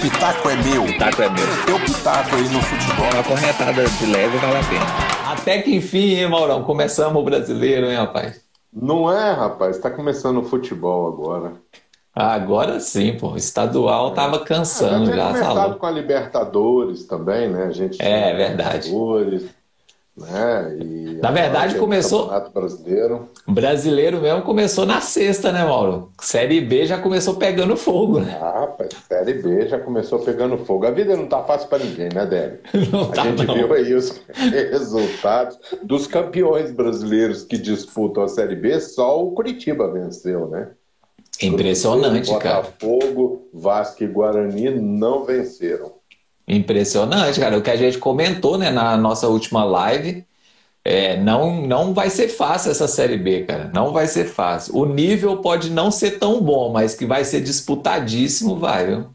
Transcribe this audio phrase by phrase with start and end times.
[0.00, 0.84] pitaco é meu.
[0.84, 1.56] Pitaco é meu.
[1.66, 3.12] Teu pitaco aí no futebol.
[3.12, 4.92] Uma corretada de leve vale a pena.
[5.22, 6.62] Até que enfim, hein, Maurão?
[6.64, 8.44] Começamos o brasileiro, hein, rapaz?
[8.72, 9.78] Não é, rapaz?
[9.78, 11.54] Tá começando o futebol agora.
[12.14, 13.36] Agora sim, pô.
[13.36, 15.16] Estadual tava cansando já.
[15.16, 15.76] já, começado falou.
[15.76, 17.64] com a Libertadores também, né?
[17.66, 18.88] A gente É, verdade.
[18.88, 19.54] Libertadores,
[20.16, 20.76] né?
[20.80, 23.28] E Na verdade, começou- Campeonato Brasileiro.
[23.46, 26.10] O brasileiro mesmo começou na sexta, né, Mauro?
[26.20, 28.38] Série B já começou pegando fogo, né?
[28.40, 30.86] Ah, rapaz, Série B já começou pegando fogo.
[30.86, 32.60] A vida não tá fácil pra ninguém, né, Débora?
[33.10, 33.54] A tá, gente não.
[33.54, 34.20] viu aí os
[34.70, 40.68] resultados dos campeões brasileiros que disputam a Série B, só o Curitiba venceu, né?
[41.42, 42.62] Impressionante, cara.
[42.62, 45.92] Botafogo, Vasco e Guarani não venceram.
[46.46, 47.58] Impressionante, cara.
[47.58, 50.24] O que a gente comentou, né, na nossa última live,
[50.84, 53.70] é, não, não vai ser fácil essa Série B, cara.
[53.74, 54.76] Não vai ser fácil.
[54.76, 59.06] O nível pode não ser tão bom, mas que vai ser disputadíssimo, vai, viu?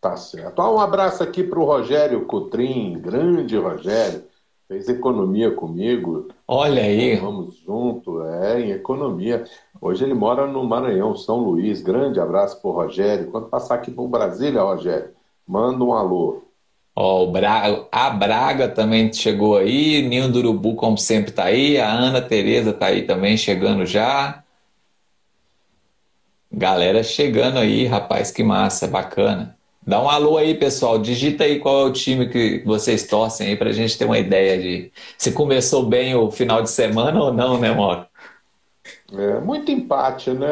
[0.00, 0.60] Tá certo.
[0.60, 4.24] Ah, um abraço aqui para o Rogério Cotrim, grande Rogério.
[4.66, 6.28] Fez economia comigo.
[6.48, 7.16] Olha aí.
[7.16, 9.44] Vamos junto, é, em economia.
[9.80, 11.82] Hoje ele mora no Maranhão, São Luís.
[11.82, 13.30] Grande abraço para o Rogério.
[13.30, 15.10] Quando passar aqui por Brasília, Rogério,
[15.46, 16.42] manda um alô.
[16.94, 21.78] Ó, o Braga, a Braga também chegou aí, Ninho do Urubu, como sempre, tá aí,
[21.78, 24.42] a Ana Tereza tá aí também, chegando já.
[26.52, 29.56] Galera chegando aí, rapaz, que massa, bacana.
[29.86, 33.56] Dá um alô aí, pessoal, digita aí qual é o time que vocês torcem aí
[33.56, 37.58] pra gente ter uma ideia de se começou bem o final de semana ou não,
[37.58, 38.04] né, Mauro?
[39.12, 40.48] É, muito empate, né?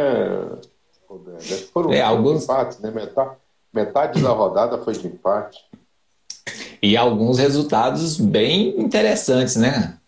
[1.73, 2.91] Foram É, alguns- empates, né?
[2.91, 3.33] Metade,
[3.73, 5.59] metade da rodada foi de empate.
[6.83, 9.99] E alguns resultados bem interessantes, né?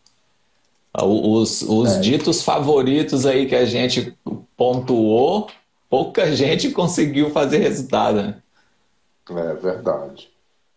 [1.03, 2.01] Os, os É.
[2.01, 4.17] ditos favoritos aí que a gente
[4.57, 5.49] pontuou,
[5.89, 8.43] pouca gente conseguiu fazer resultado, né?
[9.31, 10.29] É verdade.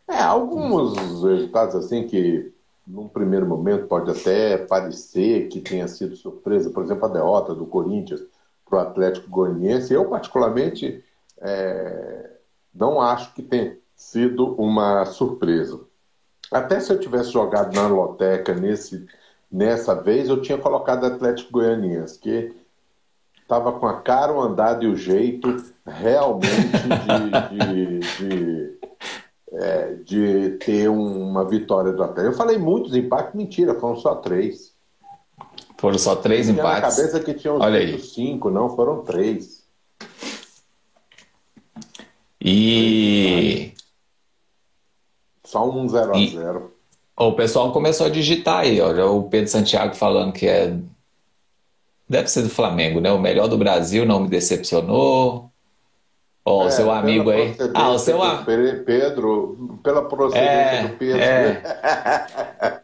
[0.07, 2.51] É, alguns resultados assim que
[2.85, 7.65] num primeiro momento pode até parecer que tenha sido surpresa, por exemplo, a derrota do
[7.65, 8.21] Corinthians
[8.69, 9.93] para o Atlético Goianiense.
[9.93, 11.03] Eu, particularmente,
[11.41, 12.29] é,
[12.73, 15.79] não acho que tenha sido uma surpresa.
[16.51, 19.05] Até se eu tivesse jogado na loteca nesse,
[19.51, 22.53] nessa vez, eu tinha colocado Atlético Goianiense, que
[23.41, 26.47] estava com a cara, o andado e o jeito realmente
[27.49, 28.79] de, de, de,
[29.51, 32.33] é, de ter uma vitória do Atlético.
[32.33, 34.73] Eu falei muitos empates, mentira, foram só três.
[35.77, 36.95] Foram só três Tinha na empates.
[36.95, 39.62] cabeça que tinham Olha cinco, não, foram três.
[42.43, 43.71] E
[45.45, 46.71] Só um 0 a E- 0
[47.15, 50.73] ó, o pessoal começou a digitar aí, ó, o Pedro Santiago falando que é
[52.09, 53.11] deve ser do Flamengo, né?
[53.11, 55.49] O melhor do Brasil, não me decepcionou.
[56.45, 57.55] Ó, o É, seu amigo aí.
[57.73, 61.21] Ah, o seu do a- Pe- Pedro, pela procedência É, do Pedro.
[61.21, 61.61] é.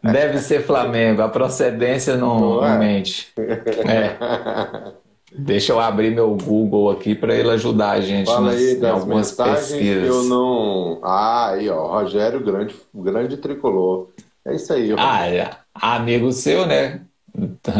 [0.02, 2.70] Deve ser Flamengo, a procedência não, Não é?
[2.70, 3.28] não mente.
[3.36, 4.92] É.
[5.32, 8.80] Deixa eu abrir meu Google aqui para ele ajudar a gente Fala nas- aí em
[8.80, 10.14] das algumas mensagens que pesquisas.
[10.16, 11.00] eu não.
[11.04, 14.08] Ah, aí, ó, Rogério, grande, grande tricolor.
[14.44, 15.38] É isso aí, Ah, Rogério.
[15.42, 15.50] é.
[15.74, 17.00] amigo seu, né?
[17.36, 17.74] Então,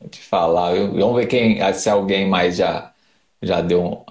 [0.00, 2.92] Vou te falar, eu- vamos ver quem, se alguém mais já,
[3.40, 4.04] já deu, um-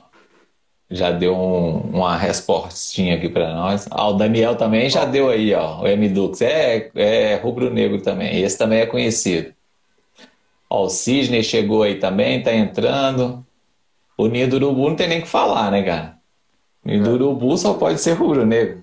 [0.90, 3.88] já deu um- uma respostinha aqui para nós.
[3.92, 6.42] Ah, o Daniel também já deu aí, ó, o M Dux.
[6.42, 9.54] É, é rubro-negro também, esse também é conhecido.
[10.74, 13.46] Ó, o Cisne chegou aí também, tá entrando.
[14.18, 16.16] O Ninho do Urubu não tem nem o que falar, né, cara?
[16.86, 18.82] O Ninho do Urubu só pode ser rubro-negro.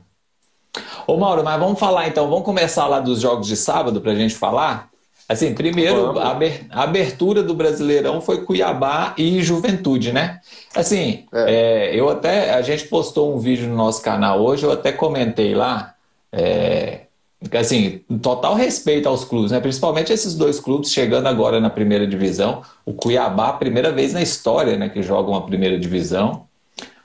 [1.06, 4.34] Ô, Mauro, mas vamos falar então, vamos começar lá dos jogos de sábado pra gente
[4.34, 4.90] falar?
[5.26, 10.40] Assim, primeiro, a aber- a abertura do Brasileirão foi Cuiabá e Juventude, né?
[10.74, 14.92] Assim, é, eu até, a gente postou um vídeo no nosso canal hoje, eu até
[14.92, 15.94] comentei lá,
[16.30, 17.06] é,
[17.52, 19.60] assim, total respeito aos clubes, né?
[19.60, 22.62] Principalmente esses dois clubes chegando agora na primeira divisão.
[22.84, 26.46] O Cuiabá, primeira vez na história, né, que joga uma primeira divisão.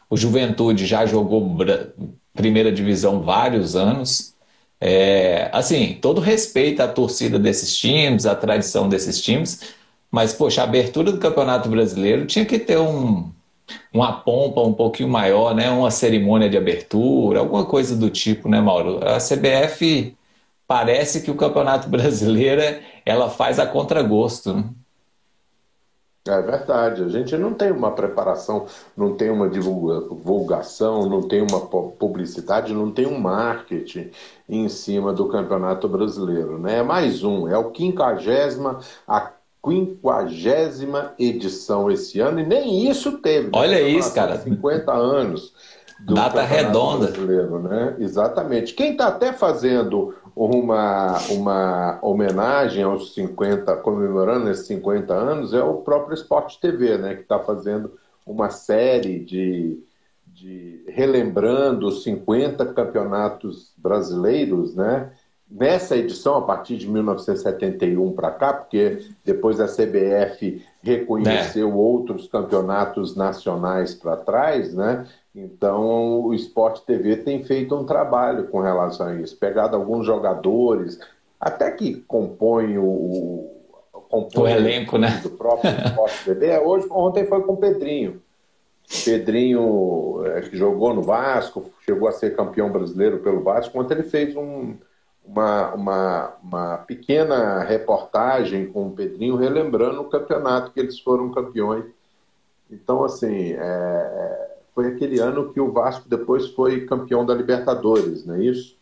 [0.09, 1.57] O Juventude já jogou
[2.33, 4.33] primeira divisão vários anos.
[4.81, 9.74] É, assim, todo respeito à torcida desses times, à tradição desses times,
[10.12, 13.31] mas, poxa, a abertura do Campeonato Brasileiro tinha que ter um,
[13.94, 15.69] uma pompa um pouquinho maior, né?
[15.69, 19.00] Uma cerimônia de abertura, alguma coisa do tipo, né, Mauro?
[19.07, 20.15] A CBF
[20.68, 22.62] parece que o Campeonato Brasileiro
[23.06, 24.65] ela faz a contragosto, né?
[26.25, 27.04] É verdade.
[27.04, 28.65] A gente não tem uma preparação,
[28.95, 34.10] não tem uma divulga- divulgação, não tem uma pu- publicidade, não tem um marketing
[34.48, 36.77] em cima do Campeonato Brasileiro, né?
[36.80, 39.31] É mais um, é o quinquagésima, a
[39.62, 43.48] quinquagésima edição esse ano, e nem isso teve.
[43.48, 43.51] né?
[43.56, 44.38] Olha Estamos isso, cara.
[44.38, 45.54] de 50 anos
[46.00, 47.07] do Data redonda.
[47.07, 47.95] Brasileiro, né?
[48.00, 48.74] Exatamente.
[48.74, 55.75] Quem está até fazendo uma, uma homenagem aos 50, comemorando esses 50 anos, é o
[55.75, 57.15] próprio Sport TV, né?
[57.15, 57.94] Que está fazendo
[58.25, 59.80] uma série de,
[60.27, 65.12] de relembrando os 50 campeonatos brasileiros, né?
[65.50, 71.74] Nessa edição, a partir de 1971 para cá, porque depois a CBF reconheceu é.
[71.74, 75.06] outros campeonatos nacionais para trás, né?
[75.35, 81.00] Então, o Sport TV tem feito um trabalho com relação a isso, pegado alguns jogadores,
[81.39, 83.50] até que compõem o,
[84.09, 85.19] compõem o elenco, né?
[85.24, 86.59] Do próprio Sport TV.
[86.59, 88.21] Hoje, ontem foi com o Pedrinho.
[89.03, 94.03] Pedrinho, é, que jogou no Vasco, chegou a ser campeão brasileiro pelo Vasco, ontem ele
[94.03, 94.75] fez um,
[95.25, 101.85] uma, uma, uma pequena reportagem com o Pedrinho relembrando o campeonato que eles foram campeões.
[102.69, 104.52] Então, assim, é,
[105.03, 108.75] aquele ano que o Vasco depois foi campeão da Libertadores, não é isso?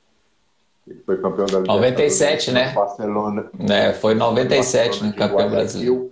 [0.88, 1.98] Ele foi campeão da Libertadores.
[1.98, 2.74] 97, né?
[2.74, 3.50] Barcelona.
[3.70, 5.14] É, foi 97, né?
[5.14, 6.12] Campeão brasileiro.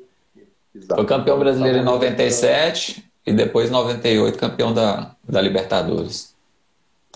[0.87, 6.35] Foi campeão brasileiro em 97 e depois 98 campeão da, da Libertadores.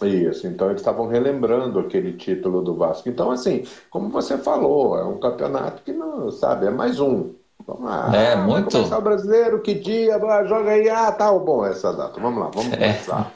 [0.01, 3.07] Isso, então eles estavam relembrando aquele título do Vasco.
[3.07, 7.31] Então, assim, como você falou, é um campeonato que não, sabe, é mais um.
[7.67, 8.15] Vamos lá.
[8.15, 8.71] É, muito.
[8.71, 10.19] Começar o brasileiro, que dia?
[10.47, 10.89] Joga aí.
[10.89, 12.19] Ah, tá bom essa data.
[12.19, 12.77] Vamos lá, vamos é.
[12.77, 13.31] começar.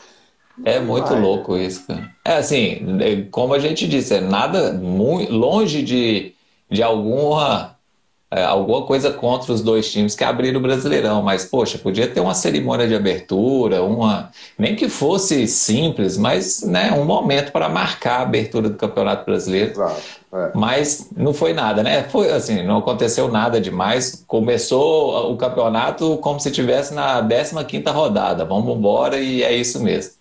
[0.66, 1.22] É, é muito vai.
[1.22, 2.10] louco isso, cara.
[2.26, 6.34] É assim, é, como a gente disse, é nada muito longe de,
[6.70, 7.77] de alguma
[8.30, 12.20] é, alguma coisa contra os dois times que abriram o Brasileirão, mas poxa, podia ter
[12.20, 18.20] uma cerimônia de abertura, uma nem que fosse simples, mas né, um momento para marcar
[18.20, 19.72] a abertura do Campeonato Brasileiro.
[19.72, 20.02] Exato,
[20.34, 20.52] é.
[20.54, 22.04] Mas não foi nada, né?
[22.04, 24.26] Foi assim, não aconteceu nada demais.
[24.28, 28.44] Começou o campeonato como se tivesse na 15 quinta rodada.
[28.44, 30.14] Vamos embora e é isso mesmo.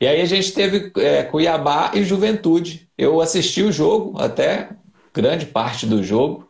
[0.00, 2.88] E aí a gente teve é, Cuiabá e Juventude.
[2.98, 4.68] Eu assisti o jogo, até
[5.14, 6.45] grande parte do jogo.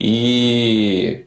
[0.00, 1.24] E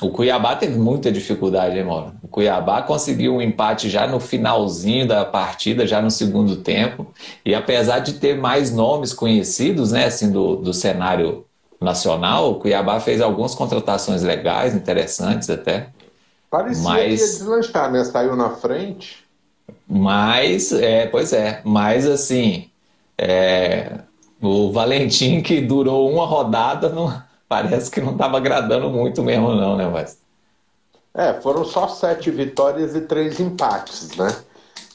[0.00, 2.12] o Cuiabá teve muita dificuldade, hein, Mauro?
[2.22, 7.06] O Cuiabá conseguiu um empate já no finalzinho da partida, já no segundo tempo.
[7.44, 11.46] E apesar de ter mais nomes conhecidos, né, assim, do, do cenário
[11.80, 15.88] nacional, o Cuiabá fez algumas contratações legais, interessantes até.
[16.50, 17.02] Parecia mas...
[17.02, 18.04] que ia deslanchar, né?
[18.04, 19.24] Saiu na frente.
[19.88, 21.60] Mas, é, pois é.
[21.64, 22.68] Mas, assim,
[23.16, 23.92] é,
[24.42, 29.76] o Valentim, que durou uma rodada, não parece que não estava agradando muito mesmo, não,
[29.76, 30.18] né, mas.
[31.14, 34.28] É, foram só sete vitórias e três empates, né?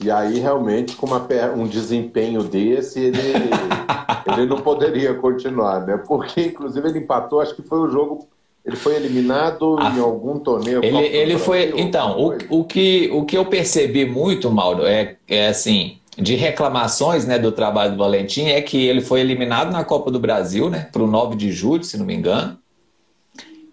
[0.03, 3.19] E aí, realmente, com uma, um desempenho desse, ele,
[4.25, 5.97] ele não poderia continuar, né?
[5.97, 8.27] Porque, inclusive, ele empatou, acho que foi o jogo.
[8.65, 10.83] Ele foi eliminado ah, em algum torneio.
[10.83, 11.73] Ele, ele foi.
[11.75, 17.25] Então, o, o, que, o que eu percebi muito, Mauro, é, é assim: de reclamações
[17.25, 20.89] né, do trabalho do Valentim é que ele foi eliminado na Copa do Brasil, né,
[20.91, 22.57] para o 9 de julho, se não me engano.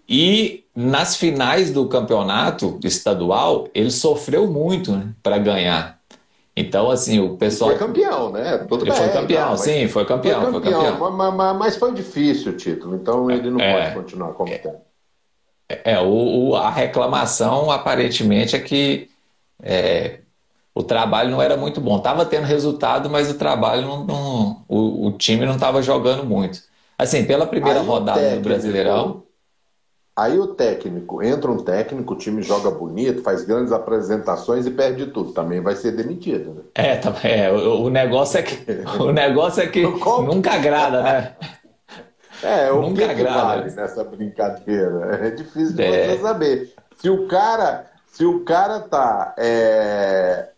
[0.07, 5.99] E nas finais do campeonato estadual, ele sofreu muito né, para ganhar.
[6.55, 7.71] Então, assim, o pessoal.
[7.71, 8.57] Ele foi campeão, né?
[8.57, 10.41] Tudo ele bem, foi campeão, sim, foi campeão.
[10.41, 11.11] Foi campeão, foi campeão.
[11.11, 14.61] Mas, mas, mas, foi difícil o título, então ele não é, pode continuar como é,
[15.85, 19.09] É, o, o, a reclamação aparentemente é que
[19.61, 20.19] é,
[20.73, 21.99] o trabalho não era muito bom.
[21.99, 26.59] Tava tendo resultado, mas o trabalho não, não o, o, time não estava jogando muito.
[26.97, 29.23] Assim, pela primeira aí rodada técnico, do Brasileirão.
[30.15, 35.07] Aí o técnico, entra um técnico, o time joga bonito, faz grandes apresentações e perde
[35.07, 35.31] tudo.
[35.31, 36.61] Também vai ser demitido, né?
[36.75, 38.57] É, tá, é o, o negócio é que
[38.99, 41.35] o negócio é que nunca agrada, né?
[42.43, 43.41] É, o nunca que agrada.
[43.41, 45.19] vale nessa brincadeira?
[45.25, 46.15] É difícil de é.
[46.15, 46.73] você saber.
[46.97, 50.49] Se o cara, se o cara tá é,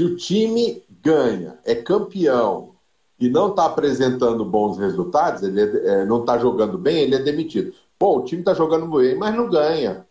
[0.00, 2.74] se o time ganha, é campeão
[3.18, 7.18] e não está apresentando bons resultados, ele é, é, não está jogando bem, ele é
[7.18, 7.74] demitido.
[7.98, 10.06] Pô, o time está jogando bem, mas não ganha.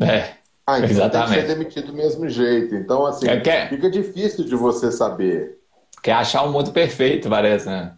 [0.00, 0.36] É.
[0.66, 1.28] Ah, então exatamente.
[1.28, 2.74] tem que ser demitido do mesmo jeito.
[2.74, 3.68] Então, assim, é quer...
[3.68, 5.58] fica difícil de você saber.
[6.02, 7.94] Quer achar um mundo perfeito, parece, né?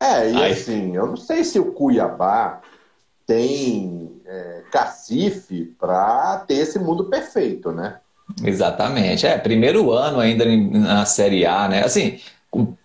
[0.00, 0.52] É, e Aí...
[0.52, 2.62] assim, eu não sei se o Cuiabá
[3.26, 8.00] tem é, cacife para ter esse mundo perfeito, né?
[8.44, 9.26] Exatamente.
[9.26, 11.84] É, primeiro ano ainda na Série A, né?
[11.84, 12.18] Assim,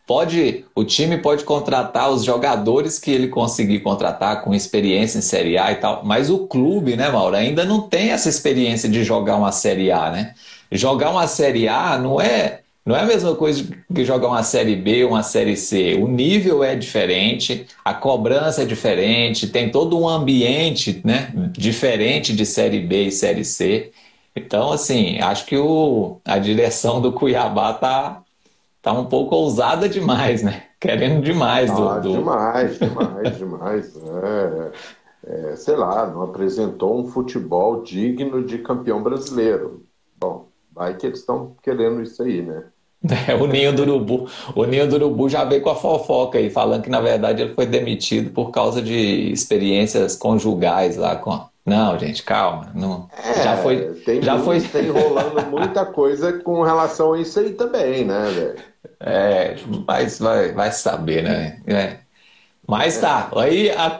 [0.06, 5.58] pode o time pode contratar os jogadores que ele conseguir contratar com experiência em Série
[5.58, 9.36] A e tal, mas o clube, né, Mauro, ainda não tem essa experiência de jogar
[9.36, 10.34] uma Série A, né?
[10.72, 14.76] Jogar uma Série A não é não é a mesma coisa que jogar uma Série
[14.76, 15.96] B ou uma Série C.
[15.96, 22.46] O nível é diferente, a cobrança é diferente, tem todo um ambiente né, diferente de
[22.46, 23.92] Série B e Série C.
[24.36, 28.22] Então, assim, acho que o, a direção do Cuiabá tá,
[28.82, 30.64] tá um pouco ousada demais, né?
[30.80, 31.90] Querendo demais do.
[31.90, 32.12] Ah, do...
[32.12, 33.96] Demais, demais, demais.
[35.26, 39.84] É, é, sei lá, não apresentou um futebol digno de campeão brasileiro.
[40.20, 42.66] Bom, vai que eles estão querendo isso aí, né?
[43.28, 44.28] É, o Ninho do Urubu.
[44.56, 47.54] O Ninho do Urubu já veio com a fofoca aí, falando que na verdade ele
[47.54, 51.48] foi demitido por causa de experiências conjugais lá com.
[51.66, 52.72] Não, gente, calma.
[52.76, 53.10] Não...
[53.24, 53.94] É, já foi.
[54.06, 54.82] Tem, já muito, foi...
[54.82, 58.56] tem rolando muita coisa com relação a isso aí também, né, velho?
[59.00, 59.56] É,
[59.88, 61.60] mas vai, vai saber, né?
[61.66, 61.98] É.
[62.68, 64.00] Mas tá, aí a,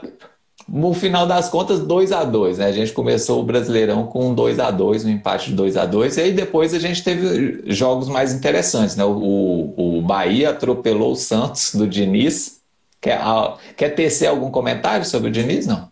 [0.68, 2.66] no final das contas, 2 a 2 né?
[2.66, 6.18] A gente começou o Brasileirão com 2 a 2 um empate de 2 a 2
[6.18, 9.04] e aí depois a gente teve jogos mais interessantes, né?
[9.04, 12.62] O, o Bahia atropelou o Santos do Diniz.
[13.02, 13.20] Quer,
[13.76, 15.92] quer tecer algum comentário sobre o Diniz, não?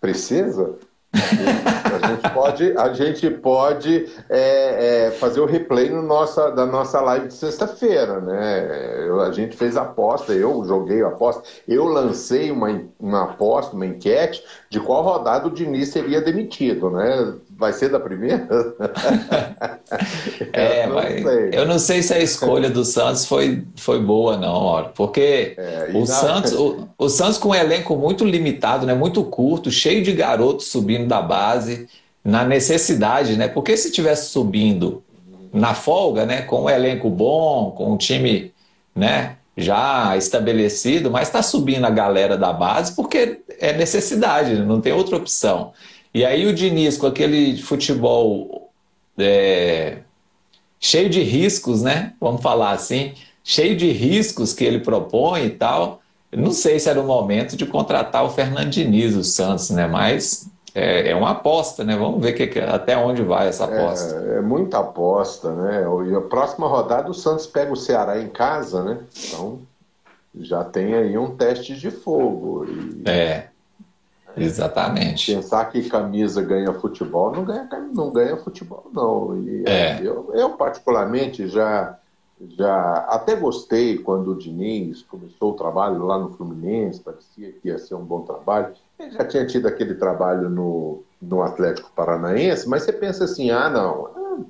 [0.00, 0.78] Precisa?
[1.12, 7.00] A gente pode, a gente pode é, é, fazer o replay no nossa, da nossa
[7.00, 9.08] live de sexta-feira, né?
[9.26, 14.44] a gente fez aposta, eu joguei a aposta, eu lancei uma, uma aposta, uma enquete
[14.68, 17.34] de qual rodada o Diniz seria demitido, né?
[17.58, 18.46] Vai ser da primeira?
[20.52, 24.36] é, eu, não mas eu não sei se a escolha do Santos foi, foi boa,
[24.36, 28.92] não, Mauro, porque é, o, Santos, o, o, Santos com um elenco muito limitado, né,
[28.92, 31.88] muito curto, cheio de garotos subindo da base,
[32.22, 33.48] na necessidade, né?
[33.48, 35.02] Porque se tivesse subindo
[35.50, 38.52] na folga, né, com um elenco bom, com um time,
[38.94, 44.92] né, já estabelecido, mas está subindo a galera da base porque é necessidade, não tem
[44.92, 45.72] outra opção.
[46.16, 48.70] E aí o Diniz, com aquele futebol
[49.18, 49.98] é,
[50.80, 52.14] cheio de riscos, né?
[52.18, 53.12] Vamos falar assim,
[53.44, 56.00] cheio de riscos que ele propõe e tal.
[56.32, 59.86] Não sei se era o momento de contratar o Fernando Diniz, o Santos, né?
[59.86, 61.94] Mas é, é uma aposta, né?
[61.94, 64.14] Vamos ver que, até onde vai essa aposta.
[64.26, 65.84] É, é, muita aposta, né?
[66.10, 69.00] E a próxima rodada o Santos pega o Ceará em casa, né?
[69.28, 69.58] Então
[70.34, 72.64] já tem aí um teste de fogo.
[72.64, 73.02] E...
[73.04, 73.48] É.
[74.36, 75.34] Exatamente.
[75.34, 79.38] Pensar que camisa ganha futebol, não ganha, não ganha futebol, não.
[79.40, 80.00] E é.
[80.02, 81.98] eu, eu, particularmente, já,
[82.56, 87.78] já até gostei quando o Diniz começou o trabalho lá no Fluminense, parecia que ia
[87.78, 88.74] ser um bom trabalho.
[88.98, 93.70] Ele já tinha tido aquele trabalho no, no Atlético Paranaense, mas você pensa assim, ah,
[93.70, 94.44] não, ah,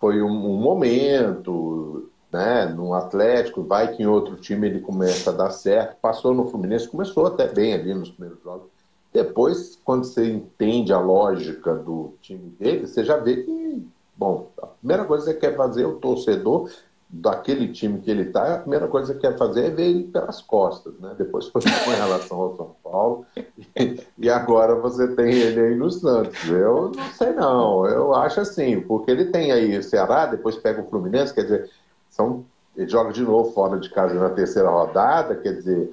[0.00, 5.34] foi um, um momento, né, no Atlético, vai que em outro time ele começa a
[5.34, 8.68] dar certo, passou no Fluminense, começou até bem ali nos primeiros jogos,
[9.12, 13.86] depois, quando você entende a lógica do time dele, você já vê que,
[14.16, 16.70] bom, a primeira coisa que você quer fazer, o torcedor
[17.12, 20.40] daquele time que ele está, a primeira coisa que quer fazer é ver ele pelas
[20.40, 21.12] costas, né?
[21.18, 23.26] Depois foi com relação ao São Paulo
[23.76, 26.48] e, e agora você tem ele aí no Santos.
[26.48, 30.80] Eu não sei não, eu acho assim, porque ele tem aí o Ceará, depois pega
[30.80, 31.70] o Fluminense, quer dizer,
[32.08, 32.44] são,
[32.76, 35.90] ele joga de novo fora de casa na terceira rodada, quer dizer,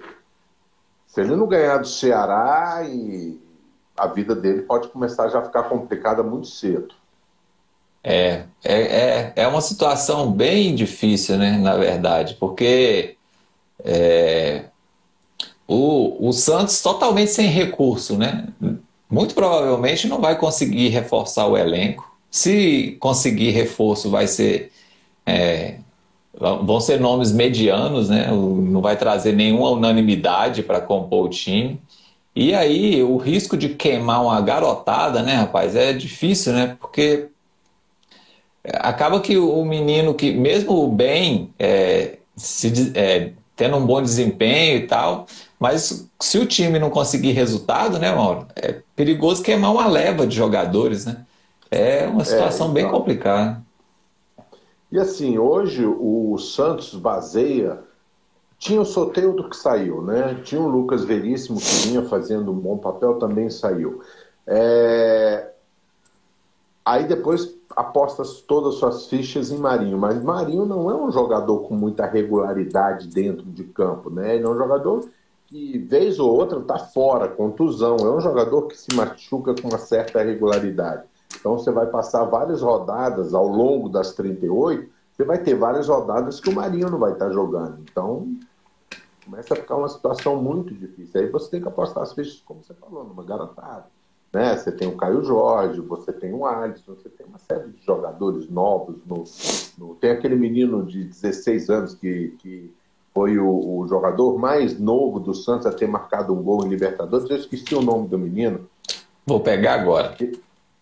[1.08, 3.40] se ele não ganhar do Ceará, e
[3.96, 6.94] a vida dele pode começar já a ficar complicada muito cedo.
[8.04, 13.18] É, é, é, é uma situação bem difícil, né, na verdade, porque
[13.84, 14.66] é,
[15.68, 18.48] o, o Santos totalmente sem recurso, né?
[19.10, 22.10] Muito provavelmente não vai conseguir reforçar o elenco.
[22.30, 24.72] Se conseguir reforço, vai ser
[25.26, 25.80] é,
[26.40, 28.28] vão ser nomes medianos, né?
[28.32, 31.82] Não vai trazer nenhuma unanimidade para compor o time.
[32.36, 36.78] E aí, o risco de queimar uma garotada, né, rapaz, é difícil, né?
[36.80, 37.30] Porque
[38.74, 44.86] acaba que o menino que, mesmo bem, é, se, é, tendo um bom desempenho e
[44.86, 45.26] tal,
[45.60, 50.36] mas se o time não conseguir resultado, né, Mauro, é perigoso queimar uma leva de
[50.36, 51.18] jogadores, né?
[51.72, 52.74] É uma situação é, então...
[52.74, 53.62] bem complicada.
[54.92, 57.84] E assim, hoje o Santos baseia.
[58.58, 60.42] Tinha o Soteudo que saiu, né?
[60.44, 64.02] Tinha o Lucas Veríssimo que vinha fazendo um bom papel, também saiu.
[64.48, 65.52] É...
[66.84, 71.60] Aí depois aposta todas as suas fichas em Marinho, mas Marinho não é um jogador
[71.68, 74.36] com muita regularidade dentro de campo, né?
[74.36, 75.08] Ele é um jogador
[75.48, 77.98] que, vez ou outra, está fora, contusão.
[77.98, 81.04] É um jogador que se machuca com uma certa regularidade.
[81.40, 86.40] Então você vai passar várias rodadas ao longo das 38, você vai ter várias rodadas
[86.40, 87.80] que o Marinho não vai estar jogando.
[87.90, 88.28] Então
[89.26, 91.22] começa a ficar uma situação muito difícil.
[91.22, 93.86] Aí você tem que apostar as fichas, como você falou, numa garantada.
[94.32, 94.56] Né?
[94.56, 98.50] Você tem o Caio Jorge, você tem o Alisson, você tem uma série de jogadores
[98.50, 98.98] novos.
[99.06, 99.24] No,
[99.78, 99.96] no...
[99.96, 102.74] tem aquele menino de 16 anos que, que
[103.14, 107.30] foi o, o, jogador mais novo do Santos a ter marcado um gol em Libertadores.
[107.30, 108.70] Eu esqueci o nome do menino.
[109.26, 110.16] Vou pegar agora.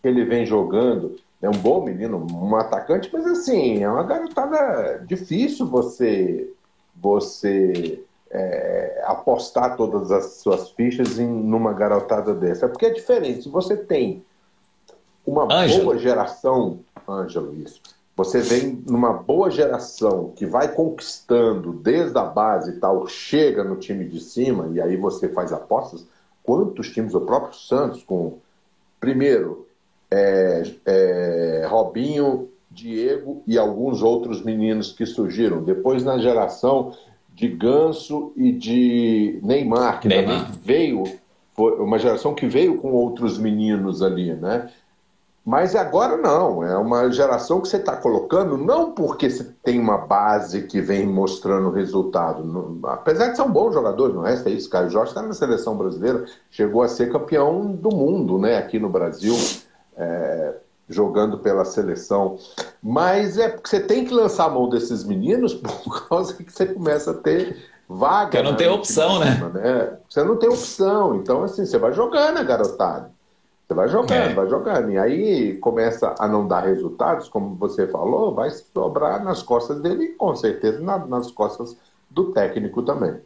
[0.06, 1.16] Que ele vem jogando.
[1.42, 6.54] É um bom menino, um atacante, mas assim, é uma garotada difícil você,
[6.96, 12.70] você é, apostar todas as suas fichas em numa garotada dessa.
[12.70, 13.44] Porque é diferente.
[13.44, 14.24] Se você tem
[15.26, 15.86] uma Ângelo.
[15.86, 17.82] boa geração, Ângelo, isso.
[18.16, 23.76] Você vem numa boa geração que vai conquistando desde a base e tal, chega no
[23.76, 26.06] time de cima e aí você faz apostas.
[26.44, 28.38] Quantos times, o próprio Santos, com
[29.00, 29.65] primeiro
[30.16, 35.64] é, é, Robinho, Diego e alguns outros meninos que surgiram.
[35.64, 36.94] Depois na geração
[37.34, 40.46] de Ganso e de Neymar, que Neymar.
[40.46, 41.04] também veio,
[41.54, 44.70] foi uma geração que veio com outros meninos ali, né?
[45.46, 49.96] Mas agora não, é uma geração que você está colocando não porque você tem uma
[49.96, 52.44] base que vem mostrando resultado.
[52.44, 54.68] Não, apesar de ser um bom jogador, não resta isso.
[54.68, 58.90] Caio Jorge está na seleção brasileira, chegou a ser campeão do mundo né, aqui no
[58.90, 59.36] Brasil,
[59.98, 60.56] é,
[60.90, 62.38] jogando pela seleção.
[62.82, 66.66] Mas é porque você tem que lançar a mão desses meninos por causa que você
[66.66, 68.32] começa a ter vaga.
[68.32, 69.52] Porque não né, tem opção, né?
[69.54, 69.98] né?
[70.10, 71.16] Você não tem opção.
[71.16, 73.12] Então, assim, você vai jogando a garotada.
[73.68, 74.34] Você vai jogando, é.
[74.34, 74.92] vai jogando.
[74.92, 80.04] E aí começa a não dar resultados, como você falou, vai sobrar nas costas dele
[80.04, 81.76] e com certeza nas costas
[82.10, 83.20] do técnico também.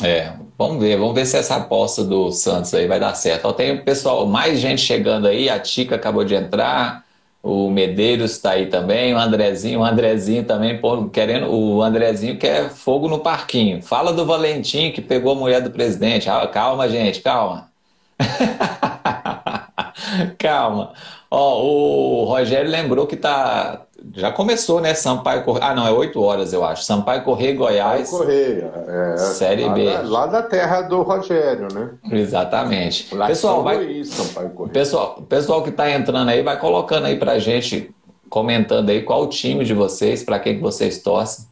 [0.00, 3.46] É, vamos ver, vamos ver se essa aposta do Santos aí vai dar certo.
[3.46, 7.04] Ó, tem pessoal, mais gente chegando aí, a Tica acabou de entrar,
[7.42, 12.70] o Medeiros está aí também, o Andrezinho, o Andrezinho também, pô, querendo, o Andrezinho quer
[12.70, 13.82] fogo no parquinho.
[13.82, 16.28] Fala do Valentim que pegou a mulher do presidente.
[16.28, 17.70] Ah, calma, gente, calma.
[20.38, 20.92] Calma.
[21.30, 23.86] Ó, o Rogério lembrou que tá.
[24.14, 24.94] Já começou, né?
[24.94, 25.66] Sampaio Correia.
[25.66, 26.82] Ah, não, é 8 horas, eu acho.
[26.82, 28.08] Sampaio Correia Goiás.
[28.08, 28.72] Sampaio Correia.
[28.88, 29.84] É, série lá B.
[29.84, 31.90] Da, lá da terra do Rogério, né?
[32.10, 33.14] Exatamente.
[33.14, 33.76] Lá pessoal, vai.
[33.76, 34.72] Luiz, Sampaio Correia.
[34.72, 37.94] Pessoal, pessoal que tá entrando aí, vai colocando aí pra gente,
[38.28, 41.46] comentando aí qual o time de vocês, para quem que vocês torcem.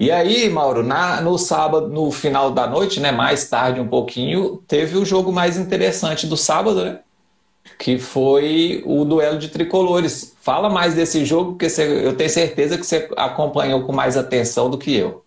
[0.00, 3.12] E aí, Mauro, na, no sábado, no final da noite, né?
[3.12, 6.98] Mais tarde um pouquinho, teve o jogo mais interessante do sábado, né?
[7.82, 10.36] Que foi o duelo de tricolores.
[10.40, 14.70] Fala mais desse jogo, porque você, eu tenho certeza que você acompanhou com mais atenção
[14.70, 15.24] do que eu.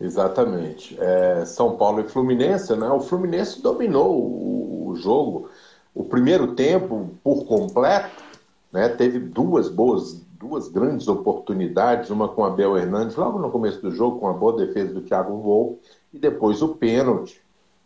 [0.00, 0.96] Exatamente.
[0.98, 2.88] É, São Paulo e Fluminense, né?
[2.88, 5.50] O Fluminense dominou o, o, jogo.
[5.94, 8.24] O primeiro tempo, por completo,
[8.72, 8.88] né?
[8.88, 14.18] Teve duas boas, duas grandes oportunidades, uma com Abel Hernandes logo no começo do jogo,
[14.18, 15.78] com a boa defesa do Thiago Volpe,
[16.10, 17.41] e depois o pênalti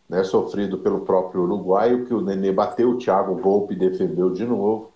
[0.09, 4.91] né, sofrido pelo próprio uruguaio, que o Nenê bateu, o Thiago Volpe defendeu de novo.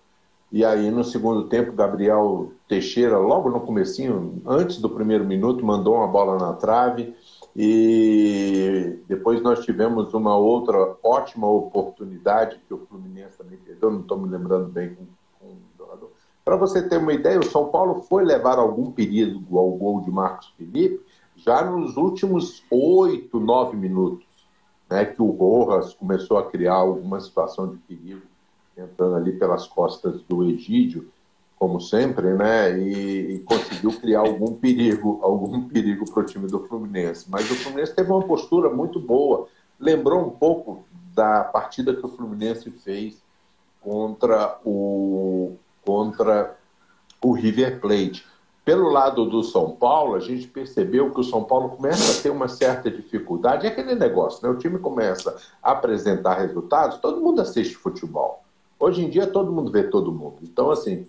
[0.52, 5.94] E aí, no segundo tempo, Gabriel Teixeira, logo no comecinho, antes do primeiro minuto, mandou
[5.94, 7.14] uma bola na trave.
[7.54, 14.18] E depois nós tivemos uma outra ótima oportunidade que o Fluminense também perdeu, não estou
[14.18, 15.04] me lembrando bem com,
[15.38, 16.10] com jogador.
[16.44, 20.10] Para você ter uma ideia, o São Paulo foi levar algum perigo ao gol de
[20.10, 21.00] Marcos Felipe
[21.36, 24.29] já nos últimos oito, nove minutos
[24.90, 28.22] né, que o Rojas começou a criar alguma situação de perigo,
[28.76, 31.08] entrando ali pelas costas do Egídio,
[31.56, 36.66] como sempre, né, e, e conseguiu criar algum perigo, algum perigo para o time do
[36.66, 37.30] Fluminense.
[37.30, 39.46] Mas o Fluminense teve uma postura muito boa,
[39.78, 43.22] lembrou um pouco da partida que o Fluminense fez
[43.80, 46.56] contra o contra
[47.22, 48.26] o River Plate.
[48.64, 52.30] Pelo lado do São Paulo, a gente percebeu que o São Paulo começa a ter
[52.30, 53.66] uma certa dificuldade.
[53.66, 54.52] É aquele negócio, né?
[54.52, 58.42] O time começa a apresentar resultados, todo mundo assiste futebol.
[58.78, 60.36] Hoje em dia, todo mundo vê todo mundo.
[60.42, 61.06] Então, assim,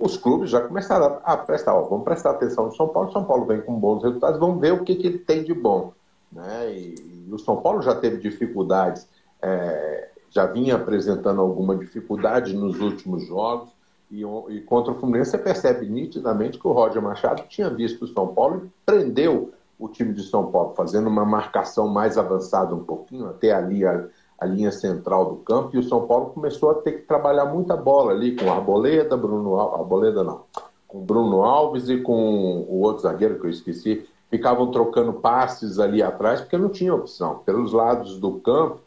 [0.00, 3.12] os clubes já começaram a prestar, ó, vamos prestar atenção no São Paulo.
[3.12, 5.92] São Paulo vem com bons resultados, vamos ver o que, que ele tem de bom.
[6.32, 6.72] Né?
[6.72, 9.06] E, e o São Paulo já teve dificuldades,
[9.42, 13.68] é, já vinha apresentando alguma dificuldade nos últimos jogos.
[14.10, 18.08] E, e, contra o Fluminense você percebe nitidamente que o Roger Machado tinha visto o
[18.08, 22.84] São Paulo e prendeu o time de São Paulo, fazendo uma marcação mais avançada um
[22.84, 24.06] pouquinho, até ali a,
[24.38, 27.76] a linha central do campo, e o São Paulo começou a ter que trabalhar muita
[27.76, 30.42] bola ali com Arboleda, Bruno Arboleda não,
[30.86, 36.02] com Bruno Alves e com o outro zagueiro que eu esqueci, ficavam trocando passes ali
[36.02, 37.38] atrás, porque não tinha opção.
[37.38, 38.80] Pelos lados do campo,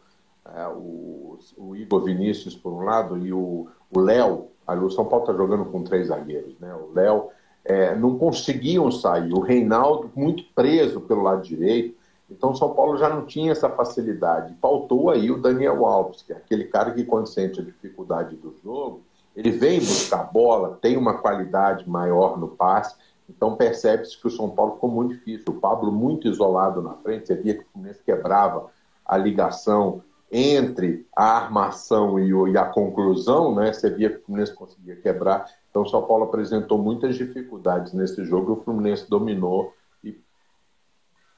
[0.54, 5.36] é, o, o Igor Vinícius por um lado e o Léo o São Paulo está
[5.36, 6.74] jogando com três zagueiros, né?
[6.74, 7.30] O Léo
[7.64, 9.32] é, não conseguiam sair.
[9.32, 11.96] O Reinaldo muito preso pelo lado direito.
[12.30, 14.54] Então o São Paulo já não tinha essa facilidade.
[14.60, 18.54] Faltou aí o Daniel Alves, que é aquele cara que quando sente a dificuldade do
[18.62, 19.02] jogo,
[19.36, 22.96] ele vem buscar a bola, tem uma qualidade maior no passe.
[23.28, 25.46] Então percebe-se que o São Paulo ficou muito difícil.
[25.48, 28.70] O Pablo muito isolado na frente, você via que o Fluminense quebrava
[29.04, 30.02] a ligação
[30.36, 33.72] entre a armação e, e a conclusão, né?
[33.72, 35.46] Você via que o Fluminense conseguia quebrar.
[35.70, 40.18] Então o São Paulo apresentou muitas dificuldades nesse jogo e o Fluminense dominou e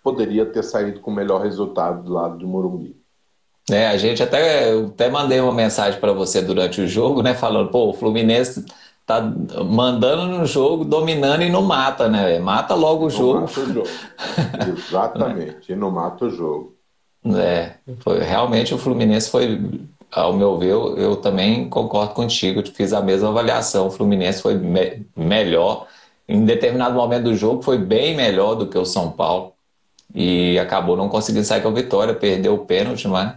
[0.02, 2.96] poderia ter saído com o melhor resultado do lado do Morumbi.
[3.70, 7.34] É, a gente até, até mandei uma mensagem para você durante o jogo, né?
[7.34, 8.64] Falando, pô, o Fluminense
[9.04, 12.38] tá mandando no jogo, dominando e não mata, né?
[12.38, 13.40] Mata logo o jogo.
[13.42, 13.88] Mata o jogo.
[14.88, 16.75] Exatamente, e não mata o jogo.
[17.34, 19.60] É, foi, realmente o Fluminense foi,
[20.12, 23.88] ao meu ver, eu, eu também concordo contigo, fiz a mesma avaliação.
[23.88, 25.86] O Fluminense foi me, melhor.
[26.28, 29.52] Em determinado momento do jogo foi bem melhor do que o São Paulo.
[30.14, 33.34] E acabou não conseguindo sair com a vitória, perdeu o pênalti, mas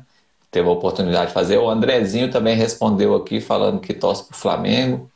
[0.52, 1.58] teve a oportunidade de fazer.
[1.58, 5.10] O Andrezinho também respondeu aqui falando que torce o Flamengo.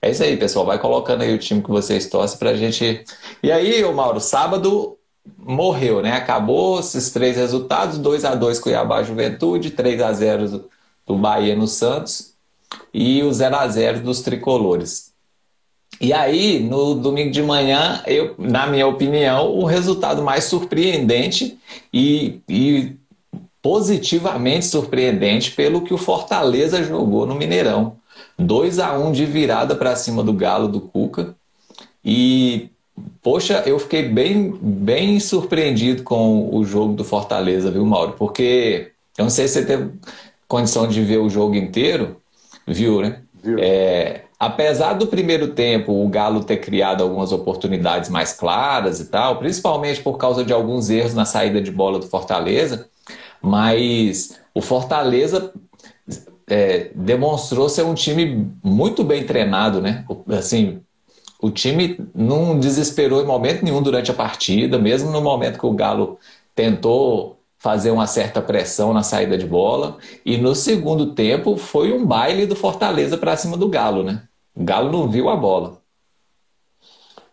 [0.00, 0.66] É isso aí, pessoal.
[0.66, 3.04] Vai colocando aí o time que vocês torcem para a gente.
[3.42, 4.98] E aí, ô Mauro, sábado
[5.38, 6.12] morreu, né?
[6.12, 10.68] Acabou esses três resultados: 2 a 2 Cuiabá Juventude, 3 a 0
[11.06, 12.32] do Bahia no Santos
[12.92, 15.12] e o 0 a 0 dos tricolores.
[16.00, 21.58] E aí, no domingo de manhã, eu, na minha opinião, o resultado mais surpreendente
[21.92, 22.96] e, e
[23.60, 27.96] positivamente surpreendente pelo que o Fortaleza jogou no Mineirão.
[28.38, 31.36] 2 a 1 de virada para cima do Galo do Cuca.
[32.04, 32.70] E
[33.22, 38.12] poxa, eu fiquei bem bem surpreendido com o jogo do Fortaleza, viu, Mauro?
[38.12, 39.90] Porque eu não sei se você teve
[40.48, 42.16] condição de ver o jogo inteiro,
[42.66, 43.20] viu, né?
[43.42, 43.58] Viu.
[43.58, 49.38] É, apesar do primeiro tempo o Galo ter criado algumas oportunidades mais claras e tal,
[49.38, 52.88] principalmente por causa de alguns erros na saída de bola do Fortaleza,
[53.40, 55.52] mas o Fortaleza
[56.48, 60.04] é, demonstrou ser um time muito bem treinado, né?
[60.28, 60.80] Assim,
[61.42, 65.74] o time não desesperou em momento nenhum durante a partida, mesmo no momento que o
[65.74, 66.18] Galo
[66.54, 69.98] tentou fazer uma certa pressão na saída de bola.
[70.24, 74.22] E no segundo tempo foi um baile do Fortaleza para cima do Galo, né?
[74.54, 75.78] O Galo não viu a bola.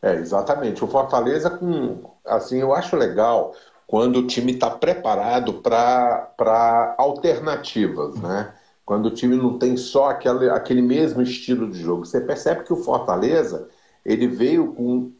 [0.01, 0.83] É, exatamente.
[0.83, 3.53] O Fortaleza, com, assim, eu acho legal
[3.85, 8.53] quando o time está preparado para alternativas, né?
[8.89, 12.07] quando o time não tem só aquele, aquele mesmo estilo de jogo.
[12.07, 13.67] Você percebe que o Fortaleza
[14.09, 15.11] ele veio com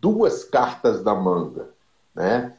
[0.00, 1.68] duas cartas da manga,
[2.14, 2.54] né?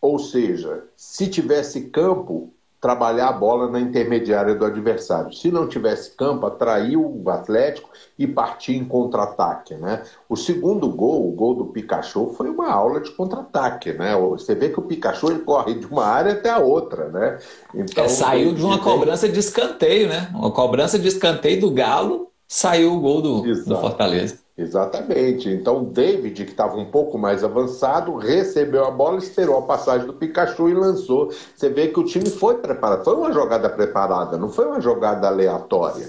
[0.00, 5.32] Ou seja, se tivesse campo, trabalhar a bola na intermediária do adversário.
[5.32, 9.74] Se não tivesse campo, atrair o Atlético e partir em contra-ataque.
[9.74, 10.04] Né?
[10.28, 13.92] O segundo gol, o gol do Pikachu, foi uma aula de contra-ataque.
[13.94, 14.14] Né?
[14.16, 17.08] Você vê que o Pikachu ele corre de uma área até a outra.
[17.08, 17.38] Né?
[17.74, 20.30] Então, é, saiu de uma cobrança de escanteio, né?
[20.32, 24.45] Uma cobrança de escanteio do Galo, saiu o gol do, do Fortaleza.
[24.56, 25.50] Exatamente.
[25.50, 30.06] Então, o David, que estava um pouco mais avançado, recebeu a bola, esperou a passagem
[30.06, 31.30] do Pikachu e lançou.
[31.54, 33.04] Você vê que o time foi preparado.
[33.04, 36.08] Foi uma jogada preparada, não foi uma jogada aleatória.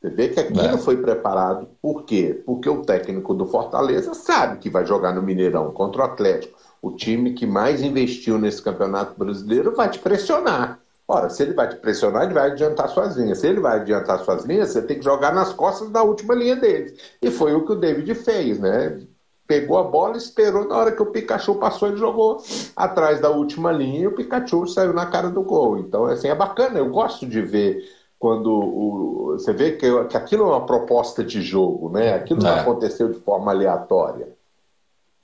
[0.00, 0.78] Você vê que aquilo é.
[0.78, 1.66] foi preparado.
[1.80, 2.40] Por quê?
[2.44, 6.58] Porque o técnico do Fortaleza sabe que vai jogar no Mineirão contra o Atlético.
[6.82, 10.78] O time que mais investiu nesse campeonato brasileiro vai te pressionar.
[11.10, 13.38] Ora, se ele vai te pressionar, ele vai adiantar suas linhas.
[13.38, 16.54] Se ele vai adiantar suas linhas, você tem que jogar nas costas da última linha
[16.54, 16.94] dele.
[17.22, 19.00] E foi o que o David fez, né?
[19.46, 22.42] Pegou a bola, esperou na hora que o Pikachu passou, ele jogou
[22.76, 25.78] atrás da última linha e o Pikachu saiu na cara do gol.
[25.78, 26.78] Então, assim, é bacana.
[26.78, 27.82] Eu gosto de ver
[28.18, 32.14] quando o, você vê que, que aquilo é uma proposta de jogo, né?
[32.14, 32.60] Aquilo não é.
[32.60, 34.37] aconteceu de forma aleatória.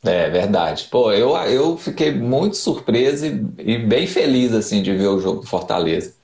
[0.06, 0.86] É verdade.
[0.90, 5.40] Pô, eu, eu fiquei muito surpreso e, e bem feliz assim de ver o jogo
[5.40, 6.14] do Fortaleza.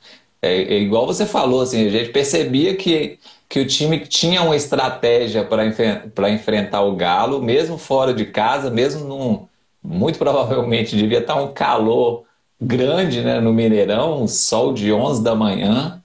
[0.43, 4.57] É, é, igual você falou, assim, a gente percebia que, que o time tinha uma
[4.57, 9.49] estratégia para enfrentar o Galo, mesmo fora de casa, mesmo num.
[9.83, 12.25] Muito provavelmente devia estar um calor
[12.61, 16.03] grande né, no Mineirão, um sol de 11 da manhã.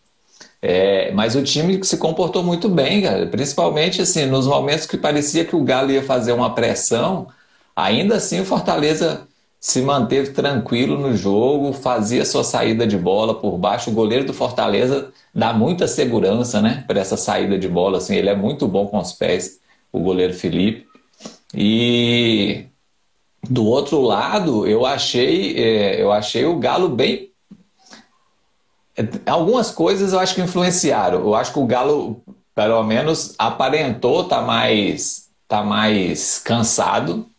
[0.61, 3.27] É, mas o time se comportou muito bem, cara.
[3.27, 7.27] Principalmente assim, nos momentos que parecia que o Galo ia fazer uma pressão,
[7.75, 9.27] Ainda assim, o Fortaleza
[9.59, 13.89] se manteve tranquilo no jogo, fazia sua saída de bola por baixo.
[13.89, 17.97] O goleiro do Fortaleza dá muita segurança, né, para essa saída de bola.
[17.97, 19.59] Assim, ele é muito bom com os pés,
[19.91, 20.85] o goleiro Felipe.
[21.53, 22.65] E
[23.49, 27.31] do outro lado, eu achei, é, eu achei o Galo bem.
[29.25, 31.19] Algumas coisas eu acho que influenciaram.
[31.21, 32.21] Eu acho que o Galo,
[32.53, 37.29] pelo menos, aparentou tá mais, tá mais cansado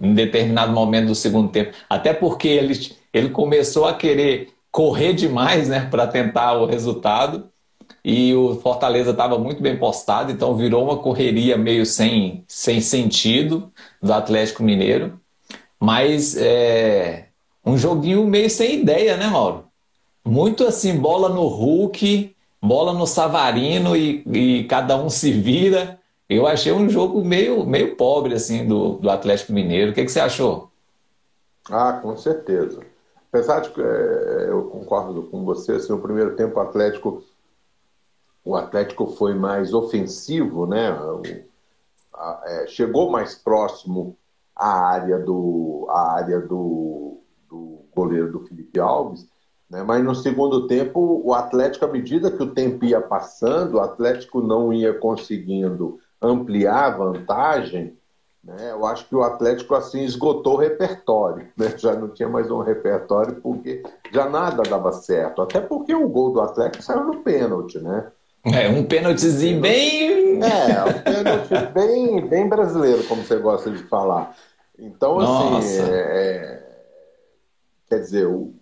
[0.00, 1.72] em determinado momento do segundo tempo.
[1.88, 7.48] Até porque ele, ele começou a querer correr demais né, para tentar o resultado.
[8.04, 13.70] E o Fortaleza estava muito bem postado, então virou uma correria meio sem, sem sentido
[14.02, 15.20] do Atlético Mineiro.
[15.78, 17.26] Mas é,
[17.64, 19.66] um joguinho meio sem ideia, né, Mauro?
[20.24, 25.98] muito assim, bola no Hulk, bola no Savarino e, e cada um se vira.
[26.36, 29.90] Eu achei um jogo meio, meio pobre assim do, do Atlético Mineiro.
[29.90, 30.70] O que, que você achou?
[31.70, 32.80] Ah, com certeza.
[33.28, 37.22] Apesar de que é, eu concordo com você, assim, no primeiro tempo o Atlético
[38.44, 40.92] o Atlético foi mais ofensivo, né?
[40.92, 41.22] O,
[42.12, 44.16] a, é, chegou mais próximo
[44.54, 49.26] à área do à área do, do goleiro do Felipe Alves,
[49.70, 49.82] né?
[49.82, 54.40] Mas no segundo tempo o Atlético, à medida que o tempo ia passando, o Atlético
[54.40, 57.96] não ia conseguindo ampliar a vantagem
[58.44, 58.72] né?
[58.72, 61.74] Eu acho que o Atlético assim esgotou o repertório, né?
[61.78, 65.42] já não tinha mais um repertório porque já nada dava certo.
[65.42, 68.10] Até porque o gol do Atlético saiu no pênalti, né?
[68.44, 70.40] É, um pênaltizinho bem.
[70.42, 74.34] É, um pênalti bem, bem brasileiro, como você gosta de falar.
[74.76, 76.62] Então, assim, é, é,
[77.88, 78.52] quer dizer, o,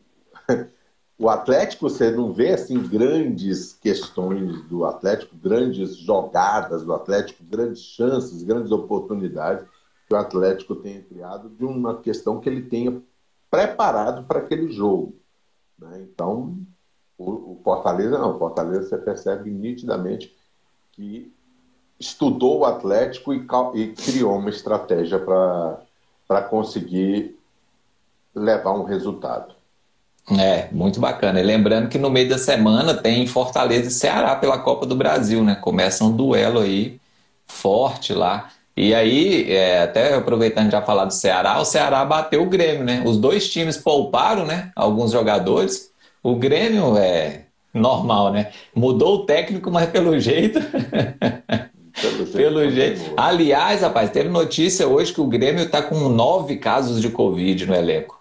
[1.20, 7.82] o Atlético, você não vê assim grandes questões do Atlético, grandes jogadas do Atlético, grandes
[7.82, 9.66] chances, grandes oportunidades
[10.08, 13.02] que o Atlético tenha criado de uma questão que ele tenha
[13.50, 15.14] preparado para aquele jogo.
[15.78, 16.08] Né?
[16.10, 16.56] Então,
[17.18, 18.36] o, o Fortaleza não.
[18.36, 20.34] O Fortaleza você percebe nitidamente
[20.92, 21.30] que
[21.98, 27.38] estudou o Atlético e, e criou uma estratégia para conseguir
[28.34, 29.59] levar um resultado.
[30.38, 31.40] É, muito bacana.
[31.40, 35.42] E lembrando que no meio da semana tem Fortaleza e Ceará pela Copa do Brasil,
[35.42, 35.56] né?
[35.56, 37.00] Começa um duelo aí
[37.46, 38.48] forte lá.
[38.76, 43.02] E aí, é, até aproveitando já falar do Ceará, o Ceará bateu o Grêmio, né?
[43.04, 44.70] Os dois times pouparam, né?
[44.76, 45.90] Alguns jogadores.
[46.22, 47.42] O Grêmio é
[47.74, 48.50] normal, né?
[48.74, 50.60] Mudou o técnico, mas pelo jeito.
[52.00, 52.32] pelo jeito.
[52.32, 53.12] pelo jeito.
[53.16, 57.74] Aliás, rapaz, teve notícia hoje que o Grêmio está com nove casos de Covid no
[57.74, 58.19] elenco.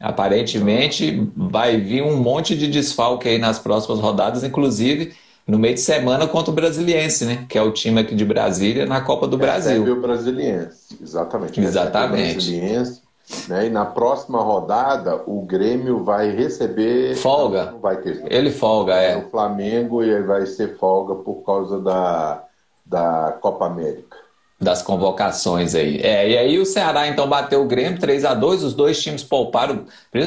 [0.00, 5.14] Aparentemente vai vir um monte de desfalque aí nas próximas rodadas, inclusive
[5.46, 7.46] no meio de semana contra o Brasiliense, né?
[7.48, 9.82] Que é o time aqui de Brasília na Copa do Brasil.
[9.82, 11.60] Recebe o Brasiliense, exatamente.
[11.60, 12.32] Exatamente.
[12.32, 13.02] Brasiliense,
[13.48, 13.66] né?
[13.66, 17.14] E na próxima rodada o Grêmio vai receber.
[17.16, 17.72] Folga.
[17.72, 18.24] Não vai ter.
[18.26, 19.16] Ele folga, é.
[19.16, 22.42] O Flamengo e vai ser folga por causa da,
[22.84, 24.23] da Copa América
[24.64, 26.00] das convocações aí.
[26.02, 29.22] É, e aí o Ceará então bateu o Grêmio 3 a 2 os dois times
[29.22, 29.84] pouparam.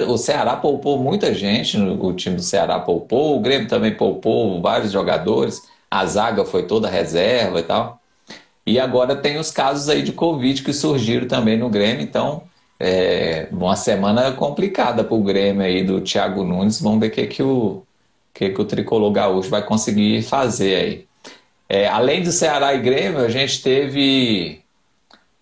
[0.07, 4.91] O Ceará poupou muita gente, o time do Ceará poupou, o Grêmio também poupou vários
[4.91, 7.99] jogadores, a zaga foi toda reserva e tal.
[8.65, 12.43] E agora tem os casos aí de Covid que surgiram também no Grêmio, então
[12.79, 16.81] é uma semana complicada para o Grêmio aí do Thiago Nunes.
[16.81, 17.83] Vamos ver o que, que, o,
[18.33, 21.06] que, que o tricolor gaúcho vai conseguir fazer aí.
[21.69, 24.61] É, além do Ceará e Grêmio, a gente teve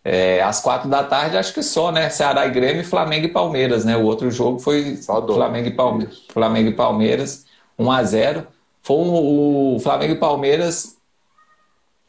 [0.03, 2.09] é, às quatro da tarde, acho que só, né?
[2.09, 3.97] Ceará e Grêmio, Flamengo e Palmeiras, né?
[3.97, 7.45] O outro jogo foi Flamengo e, Palmeiras, Flamengo e Palmeiras,
[7.77, 8.47] 1 a 0
[8.81, 10.95] Foi um, o Flamengo e Palmeiras,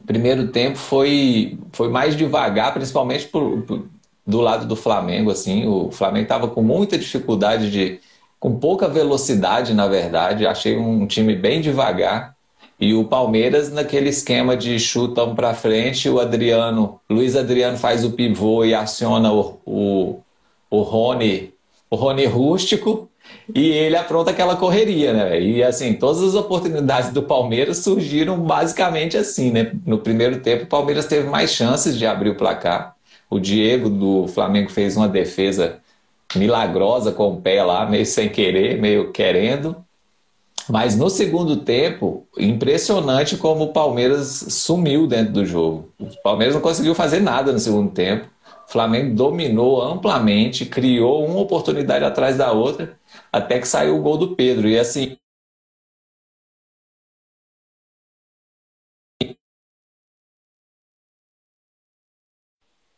[0.05, 3.87] primeiro tempo foi, foi mais devagar, principalmente por, por,
[4.25, 5.67] do lado do Flamengo, assim.
[5.67, 7.99] O Flamengo estava com muita dificuldade de,
[8.39, 10.47] com pouca velocidade, na verdade.
[10.47, 12.36] Achei um time bem devagar.
[12.79, 18.05] E o Palmeiras, naquele esquema de chuta um para frente, o Adriano, Luiz Adriano faz
[18.05, 20.19] o pivô e aciona o, o,
[20.69, 21.53] o Rony,
[21.89, 23.09] o Rony rústico,
[23.53, 25.41] e ele apronta aquela correria, né?
[25.41, 29.71] E assim, todas as oportunidades do Palmeiras surgiram basicamente assim, né?
[29.85, 32.95] No primeiro tempo, o Palmeiras teve mais chances de abrir o placar.
[33.29, 35.79] O Diego do Flamengo fez uma defesa
[36.35, 39.75] milagrosa com o pé lá, meio sem querer, meio querendo.
[40.69, 45.93] Mas no segundo tempo, impressionante como o Palmeiras sumiu dentro do jogo.
[45.99, 48.29] O Palmeiras não conseguiu fazer nada no segundo tempo.
[48.67, 52.97] O Flamengo dominou amplamente, criou uma oportunidade atrás da outra,
[53.31, 54.67] até que saiu o gol do Pedro.
[54.67, 55.17] E assim,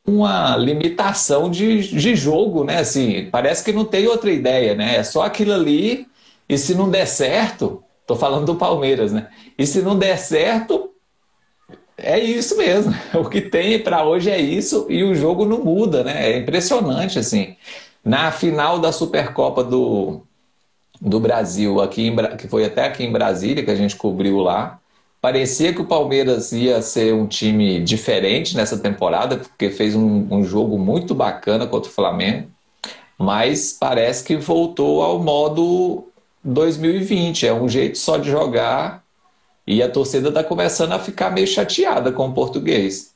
[0.05, 2.79] uma limitação de, de jogo, né?
[2.79, 4.95] Assim, parece que não tem outra ideia, né?
[4.95, 6.07] É só aquilo ali
[6.49, 9.27] e se não der certo, estou falando do Palmeiras, né?
[9.55, 10.89] E se não der certo,
[11.95, 12.93] é isso mesmo.
[13.13, 16.31] O que tem para hoje é isso e o jogo não muda, né?
[16.31, 17.55] É impressionante assim.
[18.03, 20.21] Na final da Supercopa do,
[20.99, 24.79] do Brasil, aqui em, que foi até aqui em Brasília que a gente cobriu lá,
[25.21, 30.43] parecia que o Palmeiras ia ser um time diferente nessa temporada, porque fez um, um
[30.43, 32.47] jogo muito bacana contra o Flamengo,
[33.17, 36.08] mas parece que voltou ao modo
[36.43, 37.47] 2020.
[37.47, 39.03] É um jeito só de jogar
[39.65, 43.13] e a torcida está começando a ficar meio chateada com o português.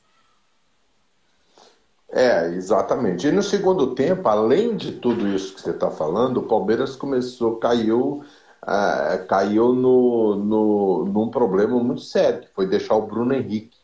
[2.12, 3.26] É, exatamente.
[3.26, 7.56] E no segundo tempo, além de tudo isso que você está falando, o Palmeiras começou,
[7.56, 8.24] caiu
[8.66, 13.76] é, caiu no, no, num problema muito sério, que foi deixar o Bruno Henrique.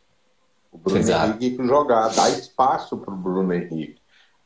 [0.71, 1.43] O Bruno Exato.
[1.43, 4.00] Henrique jogar, dar espaço para o Bruno Henrique.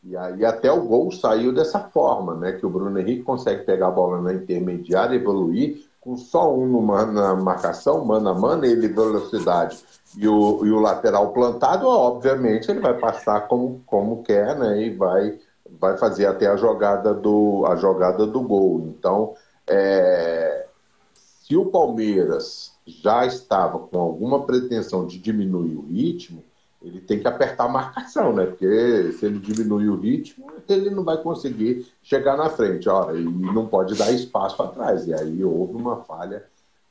[0.06, 2.54] E aí até o gol saiu dessa forma, né?
[2.54, 7.06] Que o Bruno Henrique consegue pegar a bola na intermediária, evoluir, com só um numa,
[7.06, 9.84] na marcação, mano a mano, ele velocidade
[10.18, 14.84] e o, e o lateral plantado, obviamente ele vai passar como, como quer, né?
[14.84, 15.40] E vai,
[15.80, 18.82] vai fazer até a jogada do, a jogada do gol.
[18.88, 19.34] Então,
[19.68, 20.68] é,
[21.14, 26.44] se o Palmeiras já estava com alguma pretensão de diminuir o ritmo,
[26.86, 28.46] ele tem que apertar a marcação, né?
[28.46, 33.24] Porque se ele diminuir o ritmo, ele não vai conseguir chegar na frente, ora, e
[33.24, 35.08] não pode dar espaço atrás.
[35.08, 36.46] E aí houve uma falha.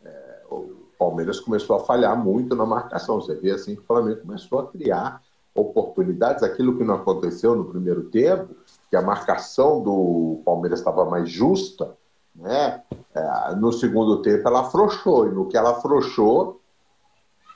[0.04, 3.20] É, o Palmeiras começou a falhar muito na marcação.
[3.20, 5.22] Você vê assim que o Flamengo começou a criar
[5.54, 8.52] oportunidades, aquilo que não aconteceu no primeiro tempo,
[8.90, 11.96] que a marcação do Palmeiras estava mais justa,
[12.34, 12.82] né?
[13.14, 16.60] É, no segundo tempo ela afrouxou, e no que ela afrouxou,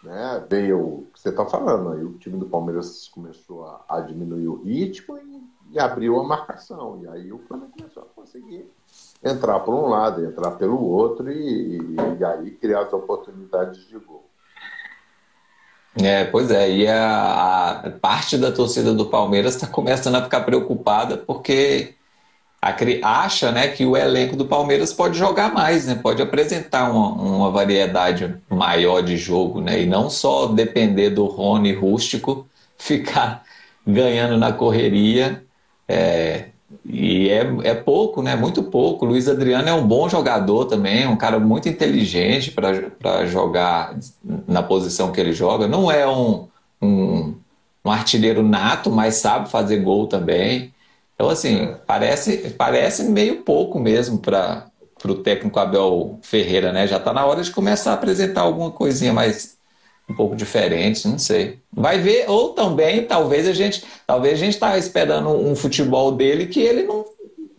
[0.05, 4.63] né, veio você está falando, aí o time do Palmeiras começou a, a diminuir o
[4.63, 7.01] ritmo e, e, abriu a marcação.
[7.03, 8.67] E aí o Flamengo começou a conseguir
[9.23, 13.99] entrar por um lado, entrar pelo outro e, e, e aí criar as oportunidades de
[13.99, 14.25] gol.
[16.01, 20.43] É, pois é, e a, a parte da torcida do Palmeiras está começando a ficar
[20.43, 21.95] preocupada porque
[23.03, 27.51] acha né, que o elenco do Palmeiras pode jogar mais, né, pode apresentar uma, uma
[27.51, 33.45] variedade maior de jogo, né, e não só depender do Rony rústico ficar
[33.87, 35.43] ganhando na correria.
[35.89, 36.47] É,
[36.85, 38.37] e é, é pouco, né?
[38.37, 39.07] Muito pouco.
[39.07, 43.97] Luiz Adriano é um bom jogador também, um cara muito inteligente para jogar
[44.47, 45.67] na posição que ele joga.
[45.67, 46.47] Não é um,
[46.81, 47.35] um,
[47.85, 50.73] um artilheiro nato, mas sabe fazer gol também.
[51.19, 54.71] Então, assim, parece, parece meio pouco mesmo para
[55.05, 56.87] o técnico Abel Ferreira, né?
[56.87, 59.59] Já está na hora de começar a apresentar alguma coisinha mais
[60.09, 61.59] um pouco diferente, não sei.
[61.73, 66.47] Vai ver, ou também, talvez a gente, talvez a gente está esperando um futebol dele
[66.47, 67.05] que ele não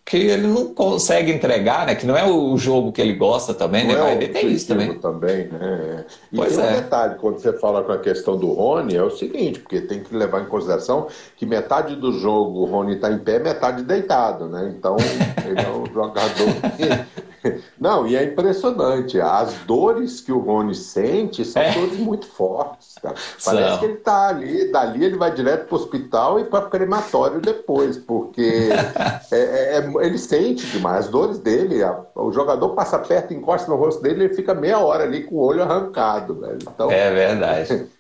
[0.10, 1.94] que ele não consegue entregar, né?
[1.94, 3.94] Que não é o jogo que ele gosta também, né?
[3.94, 4.14] não né?
[4.14, 4.98] É ver, tem isso também.
[4.98, 6.04] também né?
[6.32, 6.68] E pois tem é.
[6.68, 10.02] um detalhe, quando você fala com a questão do Rony, é o seguinte, porque tem
[10.02, 14.48] que levar em consideração que metade do jogo o Rony está em pé, metade deitado,
[14.48, 14.74] né?
[14.76, 14.98] Então,
[15.46, 17.29] ele é um jogador que
[17.80, 19.20] não, e é impressionante.
[19.20, 21.74] As dores que o Rony sente são é.
[21.74, 22.96] dores muito fortes.
[23.02, 23.16] Cara.
[23.44, 23.80] Parece São.
[23.80, 27.98] que ele está ali, dali ele vai direto para o hospital e para crematório depois,
[27.98, 28.70] porque
[29.32, 31.06] é, é, é, ele sente demais.
[31.06, 34.80] As dores dele, a, o jogador passa perto, encosta no rosto dele, ele fica meia
[34.80, 36.36] hora ali com o olho arrancado.
[36.36, 36.60] Velho.
[36.62, 37.88] Então, é verdade.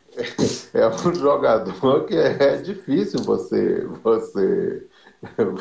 [0.74, 4.84] É um jogador que é difícil você, você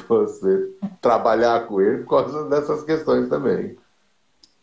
[0.09, 3.77] você trabalhar com ele por causa dessas questões também.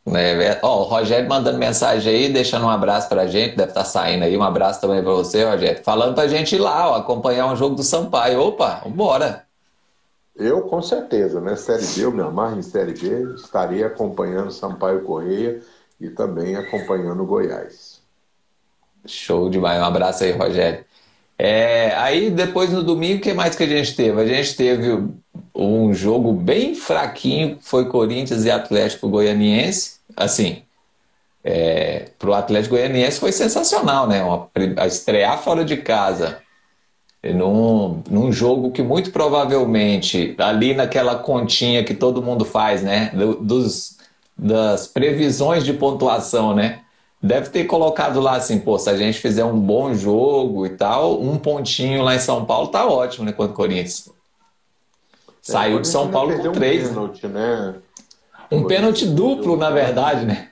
[0.08, 3.86] É, ó, o Rogério mandando mensagem aí, deixando um abraço pra gente, deve estar tá
[3.86, 4.38] saindo aí.
[4.38, 5.84] Um abraço também pra você, Rogério.
[5.84, 8.40] Falando pra gente ir lá, ó, acompanhar um jogo do Sampaio.
[8.40, 9.44] Opa, bora!
[10.36, 11.56] Eu, com certeza, né?
[11.56, 15.62] Série B, eu me amarro em Série B, estaria acompanhando Sampaio Correia
[16.00, 18.02] e também acompanhando Goiás.
[19.06, 19.82] Show demais.
[19.82, 20.84] Um abraço aí, Rogério.
[21.38, 24.22] É, aí depois no domingo, o que mais que a gente teve?
[24.22, 25.04] A gente teve
[25.54, 29.96] um jogo bem fraquinho, foi Corinthians e Atlético Goianiense.
[30.16, 30.64] Assim,
[31.44, 34.24] é, para o Atlético Goianiense foi sensacional, né?
[34.24, 36.40] Uma, a estrear fora de casa,
[37.24, 43.12] num, num jogo que muito provavelmente, ali naquela continha que todo mundo faz, né?
[43.42, 43.98] dos,
[44.38, 46.82] das previsões de pontuação, né?
[47.26, 51.22] Deve ter colocado lá assim, pô, se a gente fizer um bom jogo e tal,
[51.22, 54.10] um pontinho lá em São Paulo tá ótimo, né, contra o Corinthians.
[55.42, 56.90] Saiu de São Paulo com três.
[56.90, 57.76] Um pênalti, né?
[58.52, 60.50] Um pênalti duplo, na verdade, né?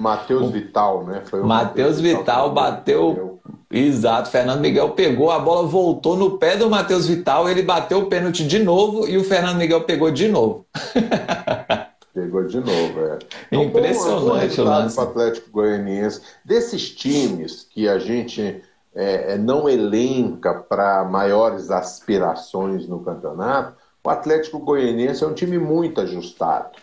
[0.00, 1.22] Matheus Vital, né?
[1.26, 3.40] Foi Matheus Vital, Vital bateu.
[3.70, 8.06] Exato, Fernando Miguel pegou, a bola voltou no pé do Matheus Vital, ele bateu o
[8.06, 10.66] pênalti de novo e o Fernando Miguel pegou de novo.
[12.16, 13.18] Pegou de novo, é.
[13.52, 14.98] Então, Impressionante o lance.
[14.98, 16.22] Atlético Goianiense.
[16.42, 18.62] Desses times que a gente
[18.94, 25.58] é, é não elenca para maiores aspirações no campeonato, o Atlético Goianiense é um time
[25.58, 26.78] muito ajustado.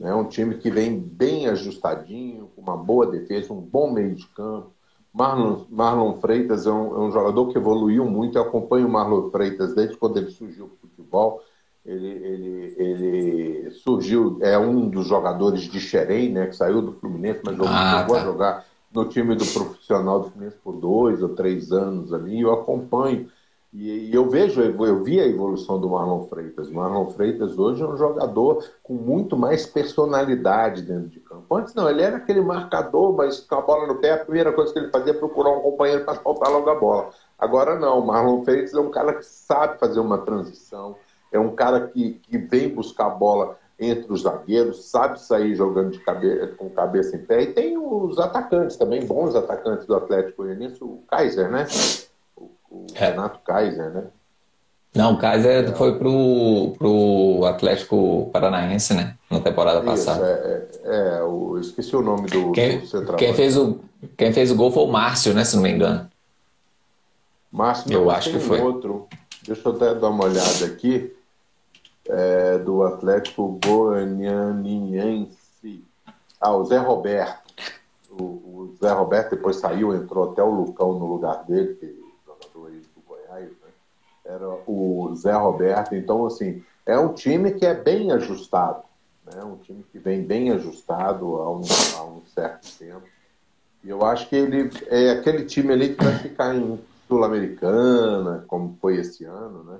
[0.00, 0.14] É né?
[0.14, 4.72] um time que vem bem ajustadinho, com uma boa defesa, um bom meio de campo.
[5.12, 8.38] Marlon, Marlon Freitas é um, é um jogador que evoluiu muito.
[8.38, 11.42] Eu acompanho o Marlon Freitas desde quando ele surgiu no futebol
[11.88, 17.40] ele, ele, ele surgiu, é um dos jogadores de Xerém, né, que saiu do Fluminense,
[17.42, 18.20] mas ah, chegou tá.
[18.20, 22.52] a jogar no time do profissional do Fluminense por dois ou três anos ali, eu
[22.52, 23.28] acompanho.
[23.72, 26.68] E, e eu vejo, eu vi a evolução do Marlon Freitas.
[26.68, 31.54] O Marlon Freitas hoje é um jogador com muito mais personalidade dentro de campo.
[31.54, 34.72] Antes não, ele era aquele marcador, mas com a bola no pé, a primeira coisa
[34.72, 37.10] que ele fazia é procurar um companheiro para soltar logo a bola.
[37.38, 40.96] Agora não, o Marlon Freitas é um cara que sabe fazer uma transição,
[41.32, 45.92] é um cara que, que vem buscar a bola entre os zagueiros, sabe sair jogando
[45.92, 50.42] de cabeça, com cabeça em pé, e tem os atacantes também, bons atacantes do Atlético
[50.42, 51.66] Goianiense, o Kaiser, né?
[52.36, 53.10] O, o é.
[53.10, 54.04] Renato Kaiser, né?
[54.94, 55.72] Não, o Kaiser é.
[55.74, 59.16] foi pro, pro Atlético Paranaense, né?
[59.30, 60.26] Na temporada Isso, passada.
[60.26, 63.78] É, é, é o, esqueci o nome do, quem, do quem fez o
[64.16, 65.44] Quem fez o gol foi o Márcio, né?
[65.44, 66.08] Se não me engano.
[67.52, 68.60] Márcio, eu acho que foi.
[68.60, 69.06] outro.
[69.46, 71.14] Deixa eu até dar uma olhada aqui
[72.08, 75.36] é, do Atlético Goianiense.
[76.40, 77.48] Ah, o Zé Roberto.
[78.10, 81.92] O, o, Zé Roberto depois saiu, entrou até o Lucão no lugar dele, que é
[82.26, 83.68] jogador aí do Goiás, né?
[84.24, 85.94] Era o Zé Roberto.
[85.94, 88.82] Então, assim, é um time que é bem ajustado.
[89.24, 89.42] Né?
[89.44, 91.62] Um time que vem bem ajustado há um,
[91.96, 93.02] há um certo tempo.
[93.84, 98.76] E eu acho que ele é aquele time ali que vai ficar em Sul-Americana, como
[98.80, 99.78] foi esse ano, né?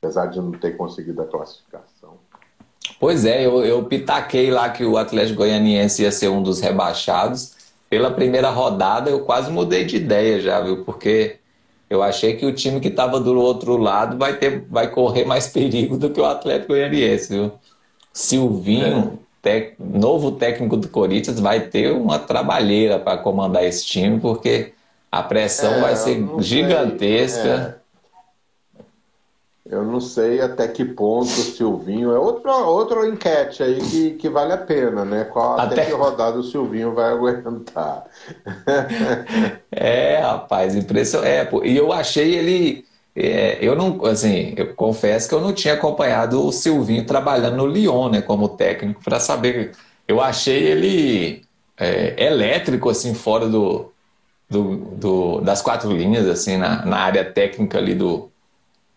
[0.00, 2.14] Apesar de não ter conseguido a classificação.
[2.98, 7.54] Pois é, eu, eu pitaquei lá que o Atlético Goianiense ia ser um dos rebaixados.
[7.90, 10.84] Pela primeira rodada eu quase mudei de ideia já, viu?
[10.84, 11.36] Porque
[11.88, 15.46] eu achei que o time que estava do outro lado vai, ter, vai correr mais
[15.48, 17.52] perigo do que o Atlético Goianiense, viu?
[18.12, 19.72] Silvinho, é.
[19.78, 24.72] novo técnico do Corinthians, vai ter uma trabalheira para comandar esse time, porque
[25.12, 27.78] a pressão é, vai ser gigantesca.
[27.82, 27.85] É.
[29.68, 32.12] Eu não sei até que ponto o Silvinho.
[32.12, 35.24] É outra, outra enquete aí que, que vale a pena, né?
[35.24, 35.74] Qual, até...
[35.74, 38.04] até que rodada o Silvinho vai aguentar.
[39.72, 41.28] é, rapaz, impressionante.
[41.28, 42.84] É, e eu achei ele.
[43.14, 47.66] É, eu não, assim, eu confesso que eu não tinha acompanhado o Silvinho trabalhando no
[47.66, 49.72] Lyon, né, como técnico, para saber.
[50.06, 51.42] Eu achei ele
[51.76, 53.90] é, elétrico, assim, fora do,
[54.48, 58.30] do, do, das quatro linhas, assim, na, na área técnica ali do,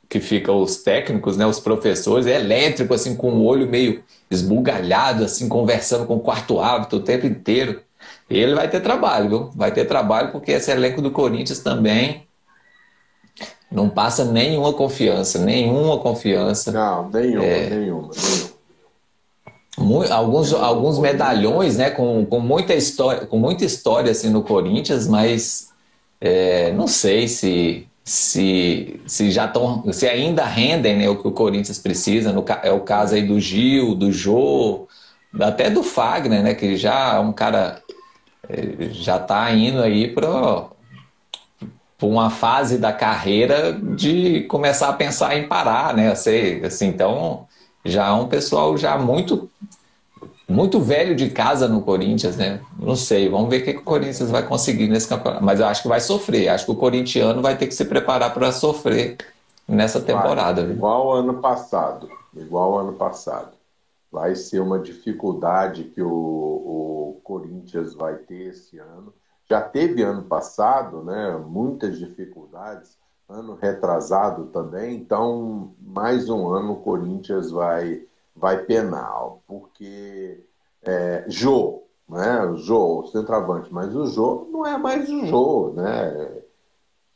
[0.10, 5.24] que ficam os técnicos, né, os professores, é elétrico, assim, com o olho meio esbugalhado,
[5.24, 7.82] assim, conversando com o quarto hábito o tempo inteiro.
[8.28, 9.50] Ele vai ter trabalho, viu?
[9.56, 12.28] Vai ter trabalho porque esse elenco do Corinthians também
[13.72, 16.72] não passa nenhuma confiança, nenhuma confiança.
[16.72, 17.70] Não, nenhuma, é...
[17.70, 18.10] nenhuma,
[19.78, 20.06] nenhuma.
[20.10, 25.70] Alguns, alguns medalhões, né, com, com muita história, com muita história assim no Corinthians, mas
[26.20, 31.32] é, não sei se se, se já estão, se ainda rendem né, o que o
[31.32, 32.34] Corinthians precisa.
[32.34, 34.88] No, é o caso aí do Gil, do Jô,
[35.40, 37.84] até do Fagner, né, que já é um cara
[38.50, 40.66] eh, já está indo aí para
[42.02, 46.12] uma fase da carreira de começar a pensar em parar, né?
[46.12, 47.46] Assim, assim, então
[47.86, 49.48] já é um pessoal já muito
[50.50, 52.60] muito velho de casa no Corinthians, né?
[52.80, 55.44] Não sei, vamos ver o que, o Corinthians vai conseguir nesse campeonato.
[55.44, 56.50] Mas eu acho que vai sofrer.
[56.50, 59.18] Acho que o corintiano vai ter que se preparar para sofrer
[59.68, 60.64] nessa temporada.
[60.64, 62.10] Vai, igual ano passado.
[62.36, 63.52] Igual ano passado.
[64.12, 69.14] Vai ser uma dificuldade que o, o Corinthians vai ter esse ano.
[69.48, 71.40] Já teve ano passado, né?
[71.48, 72.98] Muitas dificuldades.
[73.30, 74.96] Ano retrasado também.
[74.96, 78.02] Então, mais um ano o Corinthians vai
[78.36, 80.44] vai penal, porque
[80.82, 82.44] é, Jô, né?
[82.46, 86.42] O Jô, o centroavante, mas o Jô não é mais o Jô, né?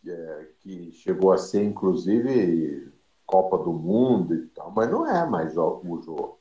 [0.05, 2.91] É, que chegou a ser, inclusive,
[3.25, 6.35] Copa do Mundo e tal, mas não é mais o Jô.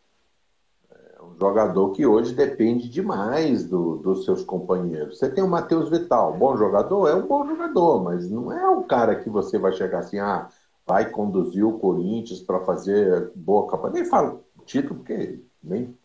[0.91, 5.19] É um jogador que hoje depende demais do, dos seus companheiros.
[5.19, 7.09] Você tem o Matheus Vital, bom jogador?
[7.09, 10.49] É um bom jogador, mas não é o cara que você vai chegar assim, ah,
[10.85, 13.95] vai conduzir o Corinthians para fazer boa campanha.
[13.95, 15.97] Nem falo título, porque nem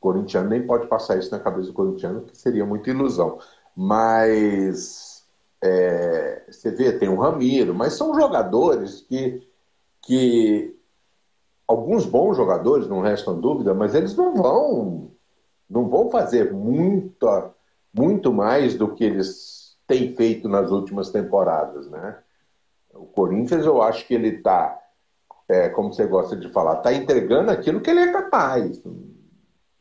[0.00, 3.38] corintiano nem pode passar isso na cabeça do corintiano, que seria muita ilusão.
[3.74, 5.24] Mas
[5.62, 9.46] é, você vê, tem o Ramiro, mas são jogadores que,
[10.02, 10.76] que
[11.66, 15.10] alguns bons jogadores, não restam dúvida, mas eles não vão
[15.68, 17.50] não vão fazer muita,
[17.92, 22.18] muito mais do que eles têm feito nas últimas temporadas, né?
[22.92, 24.78] O Corinthians, eu acho que ele está
[25.48, 28.82] é, como você gosta de falar, está entregando aquilo que ele é capaz.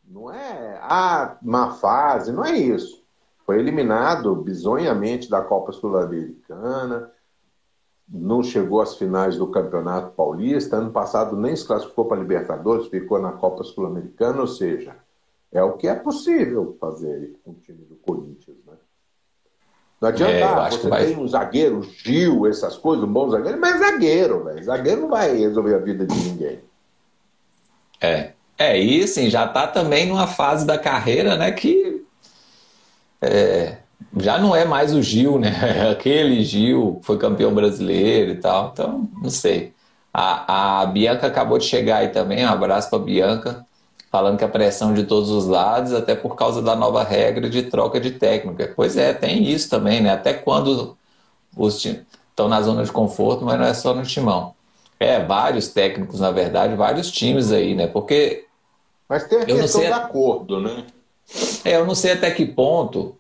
[0.06, 3.04] Não é ah, má fase, não é isso.
[3.46, 7.12] Foi eliminado bizonhamente da Copa Sul-Americana,
[8.08, 13.20] não chegou às finais do Campeonato Paulista, ano passado nem se classificou para Libertadores, ficou
[13.20, 14.96] na Copa Sul-Americana, ou seja,
[15.52, 18.58] é o que é possível fazer com o time do Corinthians?
[20.04, 21.06] Não adianta, é, ah, você vai...
[21.06, 24.62] tem um zagueiro, Gil, essas coisas, um bom zagueiro, mas zagueiro, velho.
[24.62, 26.60] Zagueiro não vai resolver a vida de ninguém.
[28.02, 28.32] É.
[28.58, 32.04] É, e assim, já tá também numa fase da carreira, né, que
[33.22, 33.78] é,
[34.18, 35.54] já não é mais o Gil, né?
[35.90, 38.72] Aquele Gil foi campeão brasileiro e tal.
[38.74, 39.72] Então, não sei.
[40.14, 43.66] A, a Bianca acabou de chegar aí também, um abraço para Bianca,
[44.14, 47.64] falando que a pressão de todos os lados, até por causa da nova regra de
[47.64, 48.72] troca de técnica.
[48.76, 50.12] Pois é, tem isso também, né?
[50.12, 50.96] Até quando
[51.58, 54.54] os times estão na zona de conforto, mas não é só no timão.
[55.00, 57.88] É, vários técnicos, na verdade, vários times aí, né?
[57.88, 58.46] Porque.
[59.10, 60.86] Mas tem a questão do acordo, né?
[61.66, 63.18] É, eu não sei até que ponto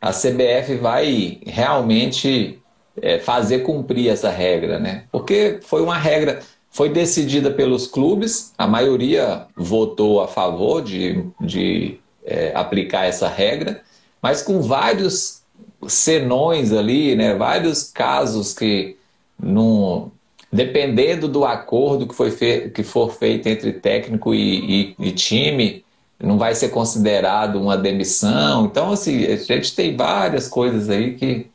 [0.00, 2.62] a CBF vai realmente
[3.02, 5.06] é, fazer cumprir essa regra, né?
[5.10, 6.38] Porque foi uma regra,
[6.76, 13.80] foi decidida pelos clubes, a maioria votou a favor de, de é, aplicar essa regra,
[14.20, 15.40] mas com vários
[15.88, 17.34] senões ali, né?
[17.34, 18.94] Vários casos que
[19.42, 20.12] não
[20.52, 22.68] dependendo do acordo que, foi fe...
[22.68, 25.82] que for feito entre técnico e, e, e time,
[26.22, 28.66] não vai ser considerado uma demissão.
[28.66, 31.46] Então, assim, a gente tem várias coisas aí que.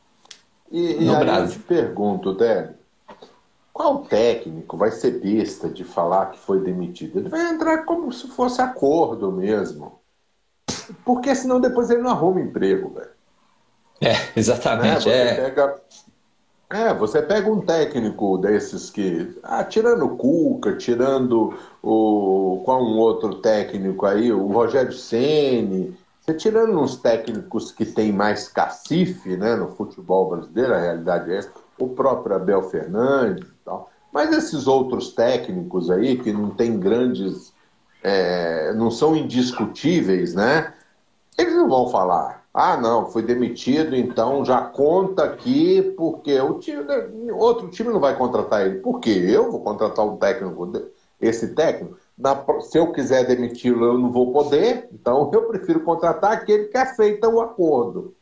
[0.72, 1.58] E, no e Brasil.
[1.58, 2.81] eu te pergunto, Délio,
[3.82, 7.18] qual técnico vai ser besta de falar que foi demitido?
[7.18, 10.00] Ele vai entrar como se fosse acordo mesmo.
[11.04, 13.10] Porque senão depois ele não arruma emprego, velho.
[14.00, 14.88] É, exatamente.
[14.88, 15.00] Né?
[15.00, 15.36] Você, é.
[15.36, 15.82] Pega,
[16.70, 19.36] é, você pega um técnico desses que.
[19.42, 22.62] Ah, tirando o Cuca, tirando o.
[22.64, 24.32] Qual um outro técnico aí?
[24.32, 25.98] O Rogério Ceni.
[26.22, 31.38] Você tirando uns técnicos que tem mais cacife né, no futebol brasileiro, a realidade é
[31.38, 33.51] essa, o próprio Abel Fernandes.
[34.12, 37.54] Mas esses outros técnicos aí, que não tem grandes.
[38.04, 40.74] É, não são indiscutíveis, né?
[41.38, 42.42] Eles não vão falar.
[42.54, 46.84] Ah, não, foi demitido, então já conta aqui, porque o time,
[47.32, 48.80] outro time não vai contratar ele.
[48.80, 49.24] Por quê?
[49.26, 50.70] Eu vou contratar um técnico,
[51.20, 51.98] esse técnico.
[52.18, 56.78] Na, se eu quiser demiti-lo, eu não vou poder, então eu prefiro contratar aquele que
[56.78, 58.14] aceita o acordo.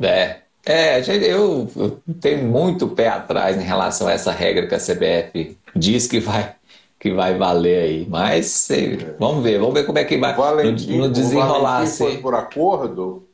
[0.00, 4.78] É, é eu, eu tenho muito pé atrás em relação a essa regra que a
[4.78, 6.54] CBF diz que vai
[7.04, 8.06] que vai valer aí.
[8.08, 11.84] Mas sei, vamos ver, vamos ver como é que vai Valentim, no, no desenrolar.
[11.84, 13.28] O foi por acordo?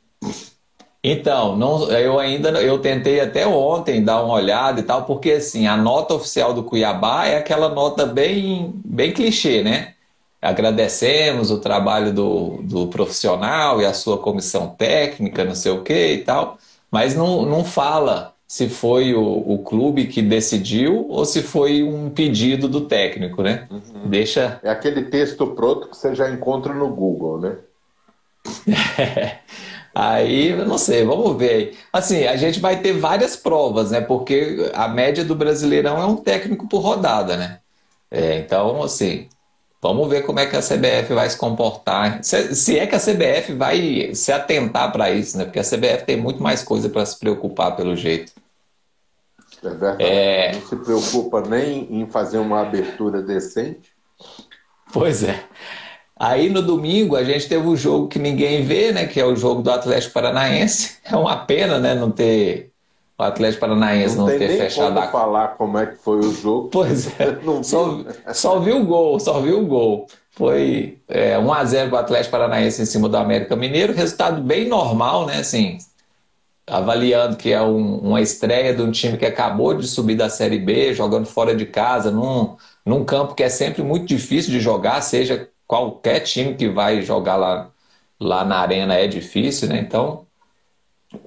[1.01, 5.67] Então, não, eu ainda eu tentei até ontem dar uma olhada e tal, porque assim,
[5.67, 9.93] a nota oficial do Cuiabá é aquela nota bem, bem clichê, né?
[10.41, 16.13] Agradecemos o trabalho do, do profissional e a sua comissão técnica, não sei o que
[16.13, 16.57] e tal,
[16.91, 22.09] mas não, não fala se foi o, o clube que decidiu ou se foi um
[22.09, 23.65] pedido do técnico, né?
[23.71, 24.09] Uhum.
[24.09, 24.59] Deixa.
[24.61, 27.57] É aquele texto pronto que você já encontra no Google, né?
[29.95, 31.77] Aí, eu não sei, vamos ver aí.
[31.91, 33.99] Assim, a gente vai ter várias provas, né?
[33.99, 37.59] Porque a média do Brasileirão é um técnico por rodada, né?
[38.09, 39.27] É, então, assim,
[39.81, 42.23] vamos ver como é que a CBF vai se comportar.
[42.23, 45.45] Se, se é que a CBF vai se atentar para isso, né?
[45.45, 48.31] Porque a CBF tem muito mais coisa para se preocupar pelo jeito.
[49.63, 50.03] É verdade.
[50.03, 50.51] É...
[50.53, 53.91] Não se preocupa nem em fazer uma abertura decente.
[54.93, 55.43] Pois é.
[56.17, 59.07] Aí no domingo a gente teve o jogo que ninguém vê, né?
[59.07, 60.97] Que é o jogo do Atlético Paranaense.
[61.03, 61.95] É uma pena, né?
[61.95, 62.70] Não ter
[63.21, 65.07] o Atlético Paranaense não, não ter fechado a.
[65.07, 66.69] falar como é que foi o jogo.
[66.73, 67.37] Pois é.
[67.63, 67.99] só,
[68.33, 70.07] só viu o gol, só viu o gol.
[70.31, 73.93] Foi é, 1 a 0 para o Atlético Paranaense em cima do América Mineiro.
[73.93, 75.37] Resultado bem normal, né?
[75.39, 75.77] Assim,
[76.65, 80.57] avaliando que é um, uma estreia de um time que acabou de subir da Série
[80.57, 85.01] B, jogando fora de casa, num, num campo que é sempre muito difícil de jogar,
[85.01, 87.69] seja qualquer time que vai jogar lá,
[88.19, 89.79] lá na arena é difícil, né?
[89.79, 90.25] Então,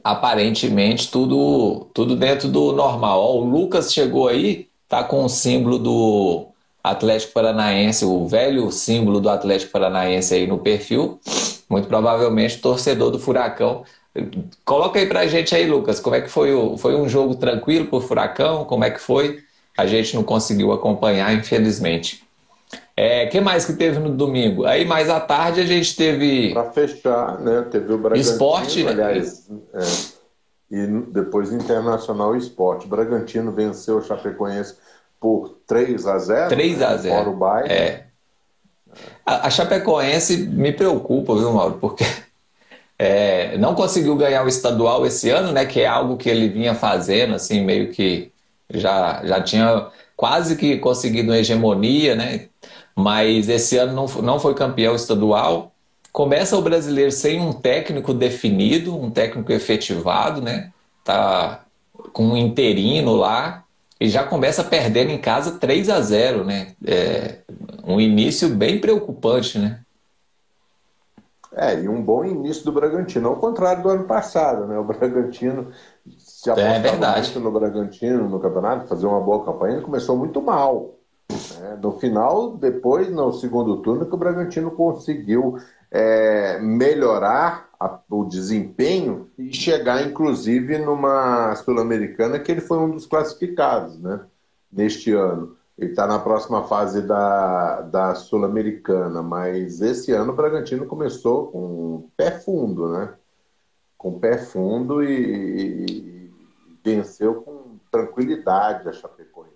[0.03, 3.21] aparentemente, tudo, tudo dentro do normal.
[3.21, 6.47] Ó, o Lucas chegou aí, tá com o símbolo do
[6.83, 11.19] Atlético Paranaense, o velho símbolo do Atlético Paranaense aí no perfil.
[11.69, 13.85] Muito provavelmente torcedor do Furacão.
[14.65, 17.87] Coloca aí pra gente aí, Lucas, como é que foi o, foi um jogo tranquilo
[17.87, 18.65] pro Furacão?
[18.65, 19.43] Como é que foi?
[19.77, 22.23] A gente não conseguiu acompanhar, infelizmente.
[22.97, 24.65] É, que mais que teve no domingo?
[24.65, 26.53] Aí mais à tarde a gente teve.
[26.53, 27.67] Para fechar, né?
[27.71, 28.33] Teve o Bragantino.
[28.33, 28.91] Esporte, né?
[28.91, 29.49] aliás.
[29.75, 30.25] É,
[30.71, 32.87] e depois Internacional Esporte.
[32.87, 34.77] Bragantino venceu o Chapecoense
[35.21, 37.73] por 3 a 0 3 a 0 Fora o bairro.
[37.73, 38.05] É.
[39.27, 41.79] A, a Chapecoense me preocupa, viu, Mauro?
[41.81, 42.05] Porque
[42.99, 45.67] é, não conseguiu ganhar o estadual esse ano, né?
[45.67, 48.31] Que é algo que ele vinha fazendo, assim, meio que
[48.71, 52.49] já, já tinha quase que conseguido uma hegemonia, né?
[52.95, 55.73] Mas esse ano não, não foi campeão estadual.
[56.13, 60.73] Começa o brasileiro sem um técnico definido, um técnico efetivado, né?
[61.05, 61.61] tá
[62.13, 63.63] com um interino lá
[64.01, 66.75] e já começa perdendo em casa 3 a 0 né?
[66.85, 67.39] É
[67.85, 69.81] um início bem preocupante, né?
[71.57, 74.77] É, e um bom início do Bragantino, ao contrário do ano passado, né?
[74.77, 75.69] O Bragantino
[76.19, 77.21] se apostava é verdade.
[77.29, 80.94] muito no Bragantino no campeonato, fazer uma boa campanha, ele começou muito mal.
[81.31, 81.79] Né?
[81.83, 85.59] No final, depois, no segundo turno, que o Bragantino conseguiu
[85.91, 93.07] é, melhorar a, o desempenho e chegar, inclusive, numa Sul-Americana que ele foi um dos
[93.07, 94.21] classificados né?
[94.73, 95.57] neste ano.
[95.77, 102.09] Ele está na próxima fase da, da Sul-Americana, mas esse ano o Bragantino começou com
[102.17, 103.13] pé fundo, né?
[103.99, 106.33] Com pé fundo e, e
[106.85, 109.54] venceu com tranquilidade a Chapecoense.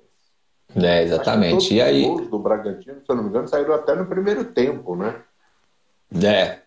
[0.76, 1.74] É, exatamente.
[1.74, 2.02] E aí?
[2.02, 5.14] Os gols do Bragantino, se eu não me engano, saíram até no primeiro tempo, né?
[6.22, 6.58] É.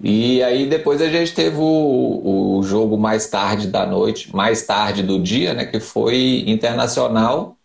[0.00, 5.02] E aí depois a gente teve o, o jogo mais tarde da noite, mais tarde
[5.02, 5.64] do dia, né?
[5.64, 7.56] Que foi Internacional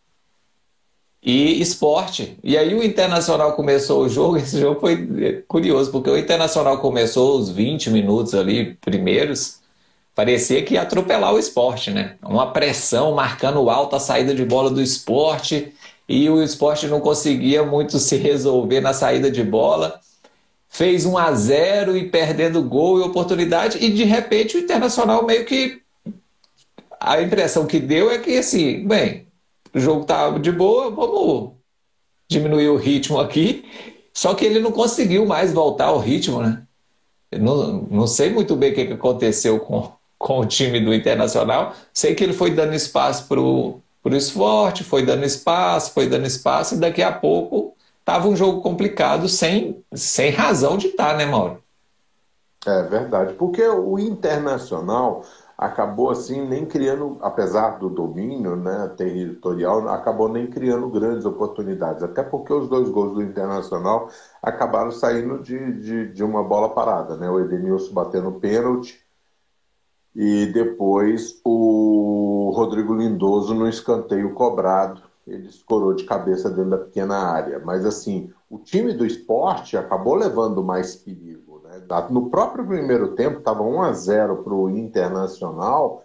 [1.21, 2.37] e esporte.
[2.43, 7.37] E aí o Internacional começou o jogo, esse jogo foi curioso, porque o Internacional começou
[7.37, 9.59] os 20 minutos ali primeiros,
[10.17, 12.15] parecia que ia atropelar o esporte, né?
[12.23, 15.71] Uma pressão marcando alta a saída de bola do esporte,
[16.09, 19.99] e o esporte não conseguia muito se resolver na saída de bola.
[20.67, 25.45] Fez 1 a 0 e perdendo gol e oportunidade, e de repente o Internacional meio
[25.45, 25.83] que.
[26.99, 29.27] A impressão que deu é que assim, bem,
[29.71, 31.51] o jogo tá de boa, vamos
[32.27, 33.65] diminuir o ritmo aqui.
[34.11, 36.63] Só que ele não conseguiu mais voltar ao ritmo, né?
[37.31, 41.73] Não, não sei muito bem o que aconteceu com, com o time do Internacional.
[41.93, 46.75] Sei que ele foi dando espaço para o esporte, foi dando espaço, foi dando espaço,
[46.75, 51.25] e daqui a pouco estava um jogo complicado sem, sem razão de estar, tá, né,
[51.25, 51.61] Mauro?
[52.65, 55.23] É verdade, porque o Internacional
[55.57, 62.03] acabou assim nem criando, apesar do domínio né, territorial, acabou nem criando grandes oportunidades.
[62.03, 64.09] Até porque os dois gols do Internacional
[64.41, 67.17] acabaram saindo de, de, de uma bola parada.
[67.17, 67.29] Né?
[67.29, 68.99] O Edenilson batendo pênalti
[70.17, 75.01] e depois o Rodrigo Lindoso no escanteio cobrado.
[75.25, 77.59] Ele escorou de cabeça dentro da pequena área.
[77.59, 81.47] Mas assim, o time do esporte acabou levando mais perigo
[82.09, 86.03] no próprio primeiro tempo, estava 1 a 0 para o Internacional.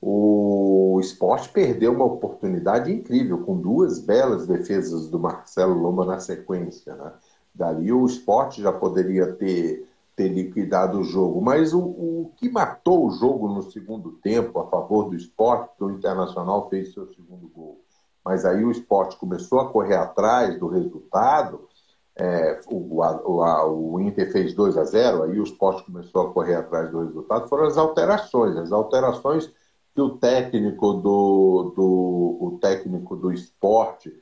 [0.00, 6.94] O esporte perdeu uma oportunidade incrível, com duas belas defesas do Marcelo Lomba na sequência.
[6.94, 7.12] Né?
[7.54, 9.86] Dali o esporte já poderia ter,
[10.20, 11.40] ter liquidado o jogo.
[11.40, 15.84] Mas o, o que matou o jogo no segundo tempo a favor do esporte, que
[15.84, 17.80] o Internacional fez seu segundo gol.
[18.22, 21.68] Mas aí o esporte começou a correr atrás do resultado
[22.16, 26.54] é, o, a, o, Inter fez 2 a 0 aí o esporte começou a correr
[26.54, 28.56] atrás do resultado, foram as alterações.
[28.56, 29.50] As alterações
[29.94, 34.12] que o técnico do, do, o técnico do esporte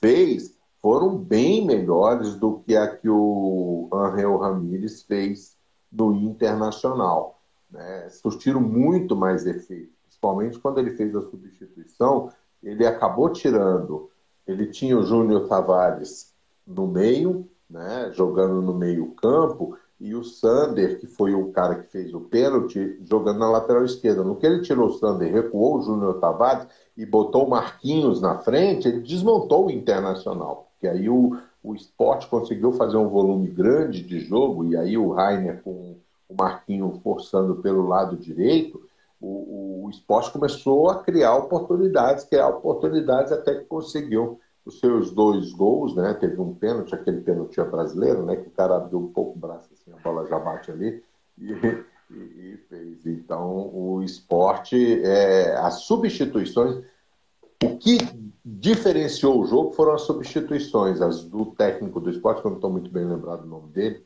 [0.00, 0.57] fez
[0.88, 5.54] foram bem melhores do que a que o Angel Ramírez fez
[5.92, 7.42] no Internacional.
[7.70, 8.08] Né?
[8.08, 12.32] Surtiram muito mais efeito, principalmente quando ele fez a substituição,
[12.62, 14.10] ele acabou tirando,
[14.46, 16.32] ele tinha o Júnior Tavares
[16.66, 21.90] no meio, né, jogando no meio campo, e o Sander, que foi o cara que
[21.90, 24.22] fez o pênalti, jogando na lateral esquerda.
[24.22, 28.38] No que ele tirou o Sander, recuou o Júnior Tavares e botou o Marquinhos na
[28.38, 30.68] frente, ele desmontou o Internacional.
[30.72, 35.10] Porque aí o, o esporte conseguiu fazer um volume grande de jogo, e aí o
[35.10, 35.96] Rainer com
[36.28, 38.80] o Marquinhos forçando pelo lado direito,
[39.20, 45.50] o, o esporte começou a criar oportunidades, criar oportunidades até que conseguiu os seus dois
[45.52, 46.14] gols, né?
[46.14, 48.36] Teve um pênalti, aquele pênalti brasileiro, né?
[48.36, 51.02] Que o cara abriu um pouco o braço a bola já bate ali
[51.38, 51.52] e,
[52.10, 53.06] e, e fez.
[53.06, 56.84] Então, o esporte, é, as substituições,
[57.62, 57.98] o que
[58.44, 62.70] diferenciou o jogo foram as substituições, as do técnico do esporte, que eu não estou
[62.70, 64.04] muito bem lembrado o nome dele,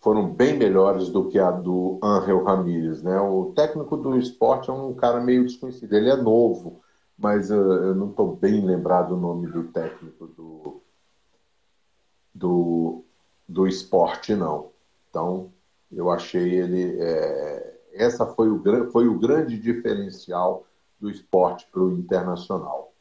[0.00, 3.20] foram bem melhores do que a do Angel Ramírez, né?
[3.20, 6.82] O técnico do esporte é um cara meio desconhecido, ele é novo
[7.22, 10.82] mas uh, eu não estou bem lembrado o nome do técnico do,
[12.34, 13.04] do,
[13.48, 14.71] do esporte, não.
[15.12, 15.52] Então,
[15.92, 16.96] eu achei ele.
[16.98, 20.64] É, essa foi o, foi o grande diferencial
[20.98, 22.94] do esporte para o internacional.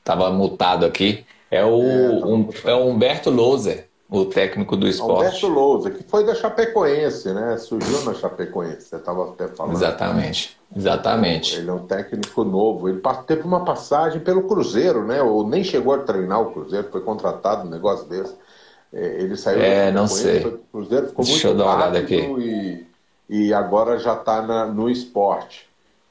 [0.00, 1.24] Estava mutado aqui.
[1.50, 5.28] É o, é, um, é o Humberto Louser, o técnico do esporte.
[5.28, 7.56] Humberto Louser, que foi da Chapecoense, né?
[7.56, 9.74] Surgiu na Chapecoense, você estava até falando.
[9.74, 10.60] Exatamente.
[10.76, 11.56] Exatamente.
[11.56, 12.88] Ele é um técnico novo.
[12.88, 15.22] Ele teve uma passagem pelo Cruzeiro, né?
[15.22, 18.34] Ou nem chegou a treinar o Cruzeiro, foi contratado um negócio desse.
[18.92, 20.44] É, ele saiu é, não sei.
[20.44, 22.16] o Cruzeiro ficou Deixa muito eu dar uma olhada aqui.
[22.16, 22.86] E,
[23.28, 25.68] e agora já está no esporte.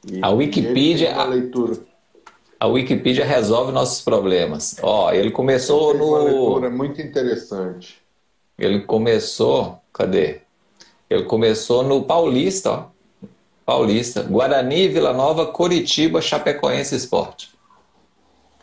[0.10, 1.16] E, a Wikipedia.
[1.16, 1.78] A leitura.
[2.60, 4.78] A Wikipedia resolve nossos problemas.
[4.82, 6.08] Ó, ele começou ele no.
[6.08, 8.02] Uma leitura muito interessante.
[8.58, 9.80] Ele começou.
[9.94, 10.42] Cadê?
[11.10, 12.86] Ele começou no Paulista, ó.
[13.66, 14.24] Paulista.
[14.24, 17.50] Guarani, Vila Nova, Coritiba, Chapecoense Esporte.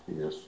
[0.08, 0.45] Isso.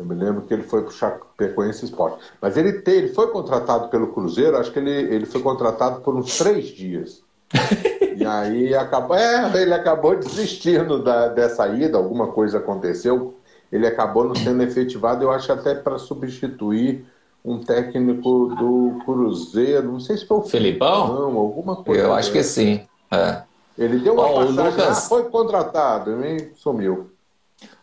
[0.00, 2.24] Eu me lembro que ele foi para o Chapecoense Esporte.
[2.40, 6.16] Mas ele, te, ele foi contratado pelo Cruzeiro, acho que ele, ele foi contratado por
[6.16, 7.22] uns três dias.
[8.16, 13.34] e aí acabou, é, ele acabou desistindo da, dessa ida, alguma coisa aconteceu,
[13.70, 17.04] ele acabou não sendo efetivado, eu acho até para substituir
[17.44, 22.04] um técnico do Cruzeiro, não sei se foi o Felipão, não, alguma coisa.
[22.04, 22.86] Eu acho que sim.
[23.10, 23.42] É.
[23.76, 24.98] Ele deu uma oh, passagem, Lucas...
[24.98, 27.09] ah, foi contratado e sumiu.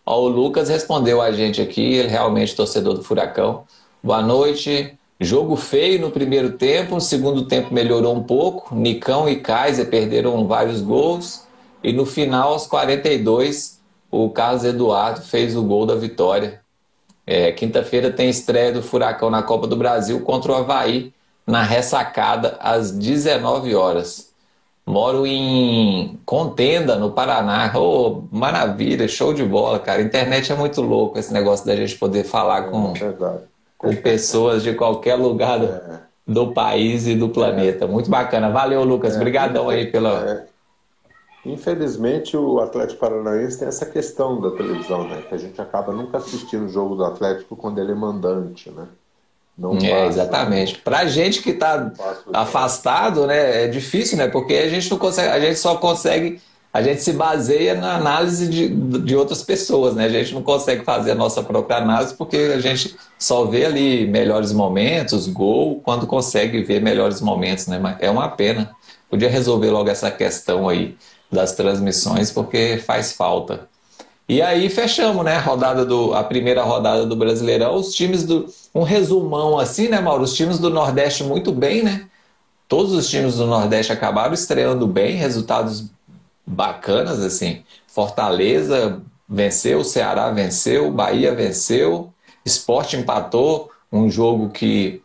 [0.07, 3.65] Ó, o Lucas respondeu a gente aqui, ele realmente torcedor do Furacão.
[4.01, 4.97] Boa noite.
[5.19, 8.73] Jogo feio no primeiro tempo, no segundo tempo melhorou um pouco.
[8.73, 11.45] Nicão e Kaiser perderam vários gols.
[11.83, 16.61] E no final, aos 42, o Carlos Eduardo fez o gol da vitória.
[17.25, 21.11] É, Quinta-feira tem estreia do Furacão na Copa do Brasil contra o Havaí,
[21.45, 24.26] na ressacada, às 19 horas.
[24.87, 27.73] Moro em Contenda, no Paraná.
[27.75, 30.01] Oh, maravilha, show de bola, cara.
[30.01, 32.93] Internet é muito louco esse negócio da gente poder falar com.
[32.95, 35.99] É com pessoas de qualquer lugar do, é.
[36.25, 37.83] do país e do planeta.
[37.83, 37.87] É.
[37.87, 38.49] Muito bacana.
[38.49, 39.13] Valeu, Lucas.
[39.13, 39.17] É.
[39.17, 40.25] Obrigadão aí pela.
[40.25, 40.45] É.
[41.45, 45.21] Infelizmente, o Atlético Paranaense tem essa questão da televisão, né?
[45.27, 48.87] Que a gente acaba nunca assistindo o jogo do Atlético quando ele é mandante, né?
[49.57, 50.73] Não é, passa, exatamente.
[50.73, 50.79] Né?
[50.83, 51.91] Pra gente que está
[52.31, 54.27] afastado, né, é difícil, né?
[54.27, 56.39] Porque a gente não consegue, a gente só consegue
[56.77, 60.05] a gente se baseia na análise de, de outras pessoas, né?
[60.05, 64.05] A gente não consegue fazer a nossa própria análise porque a gente só vê ali
[64.05, 67.79] melhores momentos, gol, quando consegue ver melhores momentos, né?
[67.79, 68.75] Mas é uma pena.
[69.09, 70.95] Podia resolver logo essa questão aí
[71.31, 73.67] das transmissões porque faz falta.
[74.29, 75.35] E aí fechamos, né?
[75.35, 80.01] A rodada do a primeira rodada do Brasileirão, os times do um resumão assim, né,
[80.01, 80.23] Mauro?
[80.23, 82.07] Os times do Nordeste muito bem, né?
[82.67, 85.89] Todos os times do Nordeste acabaram estreando bem, resultados
[86.45, 87.63] bacanas, assim.
[87.87, 92.13] Fortaleza venceu, Ceará venceu, Bahia venceu,
[92.45, 95.01] Esporte empatou, um jogo que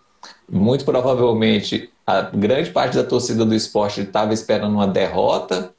[0.51, 5.73] muito provavelmente a grande parte da torcida do esporte estava esperando uma derrota.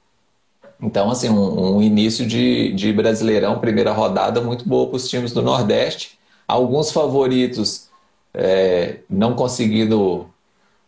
[0.83, 5.31] Então, assim, um, um início de, de Brasileirão, primeira rodada, muito boa para os times
[5.31, 6.19] do Nordeste.
[6.45, 7.87] Alguns favoritos
[8.33, 10.27] é, não conseguindo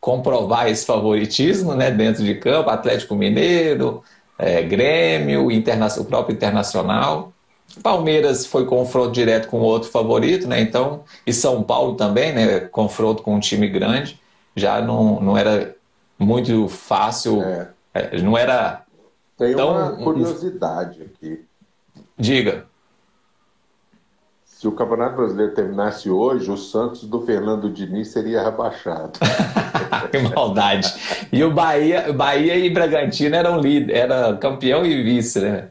[0.01, 4.03] comprovar esse favoritismo né, dentro de campo, Atlético Mineiro,
[4.37, 7.31] é, Grêmio, o próprio Internacional.
[7.81, 10.61] Palmeiras foi confronto direto com outro favorito, né?
[10.61, 12.59] Então, e São Paulo também, né?
[12.59, 14.19] Confronto com um time grande.
[14.55, 15.75] Já não, não era
[16.19, 17.69] muito fácil, é.
[17.95, 18.83] É, não era.
[19.37, 19.71] Tem tão...
[19.71, 21.43] uma curiosidade aqui.
[22.17, 22.65] Diga.
[24.45, 29.19] Se o Campeonato Brasileiro terminasse hoje, o Santos do Fernando Diniz seria rebaixado.
[30.09, 30.93] que maldade.
[31.31, 35.67] E o Bahia, Bahia e Bragantino eram líder, era campeão e vice, né?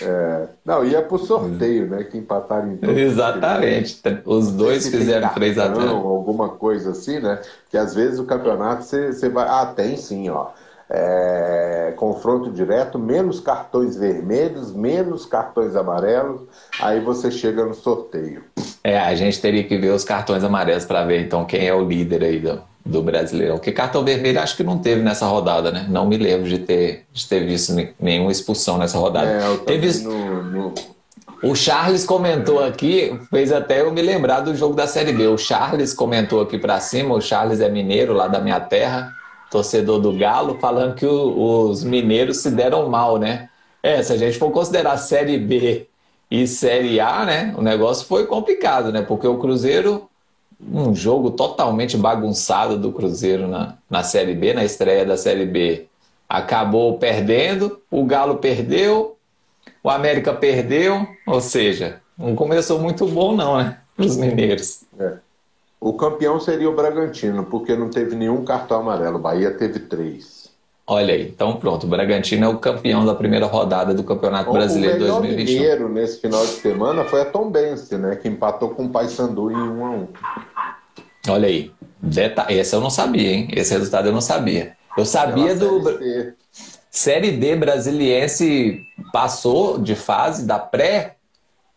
[0.00, 2.04] É, não, ia pro sorteio, né?
[2.04, 4.00] Que empataram em todos Exatamente.
[4.24, 7.40] Os dois fizeram 3 a 0 Alguma coisa assim, né?
[7.68, 9.48] Que às vezes o campeonato você vai.
[9.48, 10.50] Ah, tem sim, ó
[10.90, 16.42] é, confronto direto, menos cartões vermelhos, menos cartões amarelos,
[16.80, 18.42] aí você chega no sorteio.
[18.82, 21.84] É, a gente teria que ver os cartões amarelos para ver então quem é o
[21.84, 23.56] líder aí do, do Brasileirão.
[23.56, 25.86] Porque cartão vermelho acho que não teve nessa rodada, né?
[25.90, 29.28] Não me lembro de ter, de ter visto nenhuma expulsão nessa rodada.
[29.28, 30.74] É, teve no, no...
[31.40, 35.26] O Charles comentou aqui, fez até eu me lembrar do jogo da Série B.
[35.28, 39.17] O Charles comentou aqui para cima, o Charles é mineiro lá da minha terra
[39.50, 43.48] torcedor do Galo, falando que o, os mineiros se deram mal, né?
[43.82, 45.86] É, se a gente for considerar Série B
[46.30, 47.54] e Série A, né?
[47.56, 49.02] O negócio foi complicado, né?
[49.02, 50.08] Porque o Cruzeiro,
[50.60, 55.86] um jogo totalmente bagunçado do Cruzeiro na, na Série B, na estreia da Série B,
[56.28, 59.16] acabou perdendo, o Galo perdeu,
[59.82, 63.78] o América perdeu, ou seja, não começou muito bom, não, né?
[63.96, 64.84] Para os mineiros.
[64.98, 65.27] É.
[65.80, 69.16] O campeão seria o Bragantino, porque não teve nenhum cartão amarelo.
[69.16, 70.48] O Bahia teve três.
[70.90, 71.84] Olha aí, então pronto.
[71.84, 75.20] O Bragantino é o campeão da primeira rodada do Campeonato Brasileiro 2021.
[75.20, 78.16] O mineiro nesse final de semana foi a Tombense, né?
[78.16, 80.08] Que empatou com o Paysandu em 1 a 1
[81.28, 81.70] Olha aí.
[82.48, 83.48] Esse eu não sabia, hein?
[83.52, 84.76] Esse resultado eu não sabia.
[84.96, 85.82] Eu sabia do.
[85.82, 86.34] Série,
[86.90, 88.80] série D brasiliense
[89.12, 91.17] passou de fase da pré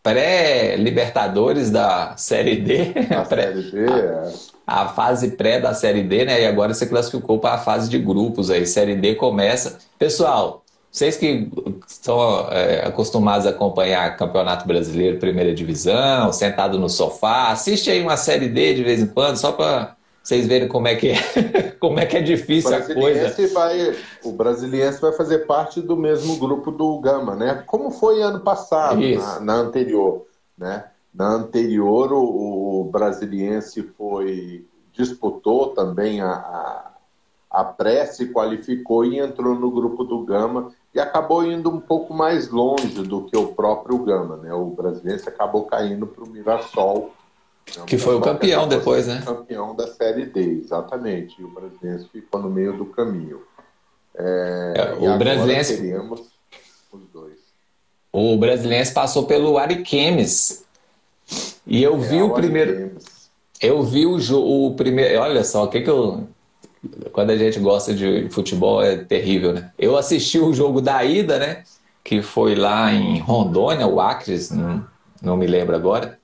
[0.02, 2.92] pré-Libertadores da Série D.
[3.10, 4.32] A Série D, é.
[4.66, 6.42] A fase pré da Série D, né?
[6.42, 8.66] E agora você classificou para a fase de grupos aí.
[8.66, 9.78] Série D começa.
[9.98, 11.48] Pessoal, vocês que
[11.86, 18.16] estão é, acostumados a acompanhar Campeonato Brasileiro, Primeira Divisão, sentado no sofá, assiste aí uma
[18.16, 21.16] Série D de vez em quando, só para vocês verem como é que é,
[21.80, 23.34] como é, que é difícil a coisa.
[23.52, 27.62] Vai, o Brasiliense vai fazer parte do mesmo grupo do Gama, né?
[27.66, 30.84] Como foi ano passado, na, na, anterior, né?
[31.12, 36.90] Na anterior, o, o Brasiliense foi disputou também a, a,
[37.50, 42.12] a pré, se qualificou e entrou no grupo do Gama e acabou indo um pouco
[42.12, 44.52] mais longe do que o próprio Gama, né?
[44.52, 47.10] O Brasiliense acabou caindo para o Mirassol
[47.86, 49.22] que foi o campeão depois, né?
[49.24, 51.40] Campeão da Série D, exatamente.
[51.40, 53.42] E o Brasiliense ficou no meio do caminho.
[54.14, 55.76] É, é, o Brasiliense.
[55.76, 56.20] Teríamos
[56.92, 57.38] os dois.
[58.12, 60.64] O Brasiliense passou pelo Ariquemes.
[61.66, 62.96] E eu é, vi o, o primeiro.
[63.60, 64.18] Eu vi o.
[64.66, 65.20] O primeiro.
[65.20, 66.26] Olha só, o que que eu.
[67.12, 69.70] Quando a gente gosta de futebol é terrível, né?
[69.78, 71.62] Eu assisti o jogo da ida, né?
[72.02, 74.84] Que foi lá em Rondônia, o Acres, não,
[75.22, 76.18] não me lembro agora.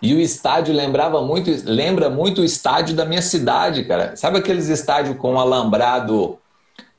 [0.00, 4.14] E o estádio lembrava muito, lembra muito o estádio da minha cidade, cara.
[4.16, 6.38] Sabe aqueles estádios com alambrado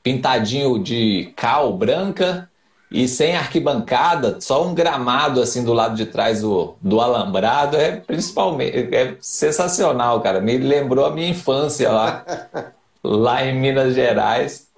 [0.02, 2.48] pintadinho de cal branca
[2.90, 7.96] e sem arquibancada, só um gramado assim do lado de trás do, do alambrado, é
[7.96, 10.40] principalmente é sensacional, cara.
[10.40, 12.24] Me lembrou a minha infância lá,
[13.04, 14.68] lá em Minas Gerais.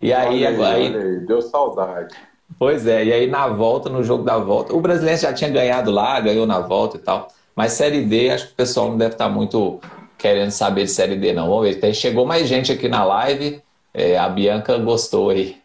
[0.00, 2.14] E aí, olha aí, aí, aí, deu saudade.
[2.56, 5.90] Pois é, e aí na volta, no jogo da volta, o brasileiro já tinha ganhado
[5.90, 7.28] lá, ganhou na volta e tal.
[7.58, 9.80] Mas Série D, acho que o pessoal não deve estar muito
[10.16, 11.48] querendo saber de Série D, não.
[11.48, 11.92] Vamos ver.
[11.92, 13.60] Chegou mais gente aqui na live.
[13.92, 15.56] É, a Bianca gostou aí.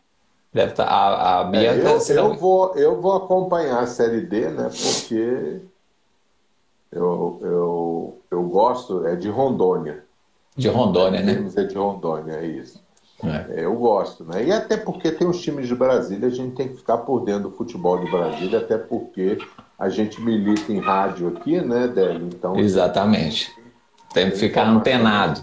[0.51, 1.87] Deve estar, a, a Bianca.
[1.87, 4.71] É, eu, eu, vou, eu vou acompanhar a Série D, né?
[4.71, 5.61] Porque
[6.91, 10.03] eu, eu, eu gosto, é de Rondônia.
[10.57, 11.47] De Rondônia, né?
[11.55, 12.81] É de Rondônia, é isso.
[13.23, 13.65] É.
[13.65, 14.43] Eu gosto, né?
[14.43, 17.51] E até porque tem os times de Brasília, a gente tem que ficar por dentro
[17.51, 19.37] do futebol de Brasília, até porque
[19.77, 22.27] a gente milita em rádio aqui, né, Délio?
[22.27, 23.53] Então, Exatamente.
[24.13, 25.41] Tem que ficar antenado.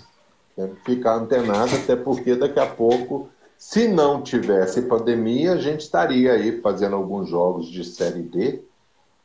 [0.56, 3.28] Tem que ficar antenado, até porque daqui a pouco,
[3.58, 8.62] se não tivesse pandemia, a gente estaria aí fazendo alguns jogos de Série D,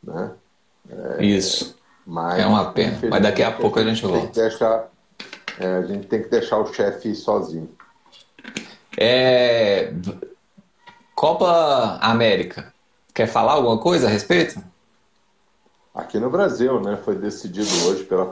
[0.04, 0.32] né?
[0.90, 1.76] É, Isso.
[2.06, 2.98] Mas, é uma pena.
[3.10, 4.42] Mas daqui a pouco a gente, a gente volta.
[4.42, 4.88] Deixar,
[5.60, 7.70] é, a gente tem que deixar o chefe sozinho.
[8.98, 9.92] É...
[11.16, 12.74] Copa América.
[13.14, 14.62] Quer falar alguma coisa a respeito?
[15.96, 18.30] Aqui no Brasil, né, foi decidido hoje pela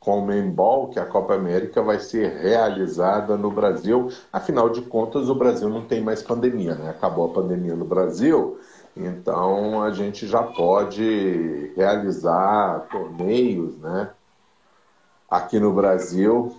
[0.00, 4.10] Comembol que a Copa América vai ser realizada no Brasil.
[4.32, 6.90] Afinal de contas, o Brasil não tem mais pandemia, né?
[6.90, 8.58] Acabou a pandemia no Brasil,
[8.96, 14.10] então a gente já pode realizar torneios, né?
[15.30, 16.56] Aqui no Brasil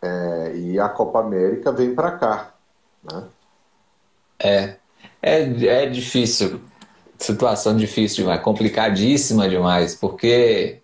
[0.00, 2.54] é, e a Copa América vem para cá,
[3.02, 3.24] né?
[4.38, 4.76] É,
[5.20, 6.60] é, é difícil
[7.20, 10.78] situação difícil demais, complicadíssima demais, porque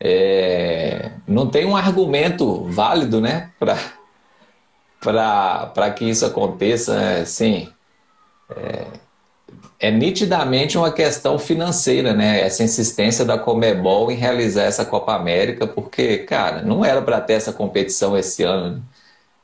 [0.00, 3.76] é, não tem um argumento válido, né, para
[5.90, 7.68] que isso aconteça, assim,
[8.50, 8.86] é,
[9.78, 15.66] é, nitidamente uma questão financeira, né, essa insistência da Comebol em realizar essa Copa América,
[15.66, 18.82] porque, cara, não era para ter essa competição esse ano, né?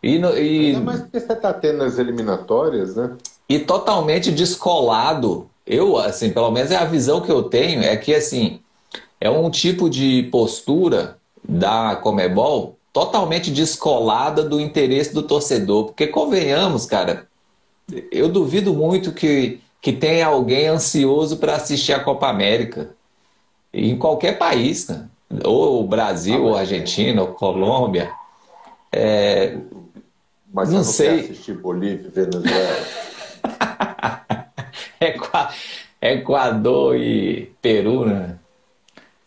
[0.03, 3.17] E, e, Ainda mais porque você está tendo as eliminatórias, né?
[3.49, 8.15] E totalmente descolado eu, assim, pelo menos é a visão que eu tenho, é que,
[8.15, 8.61] assim,
[9.21, 15.87] é um tipo de postura da Comebol totalmente descolada do interesse do torcedor.
[15.87, 17.27] Porque, convenhamos, cara,
[18.11, 22.91] eu duvido muito que, que tenha alguém ansioso para assistir a Copa América.
[23.73, 25.09] Em qualquer país, né?
[25.43, 28.13] ou Brasil, ah, ou Argentina, ou Colômbia.
[28.93, 29.57] É...
[30.53, 31.21] Mas não, não sei.
[31.21, 32.87] assistir Bolívia Venezuela.
[36.01, 38.39] Equador e Peru, né?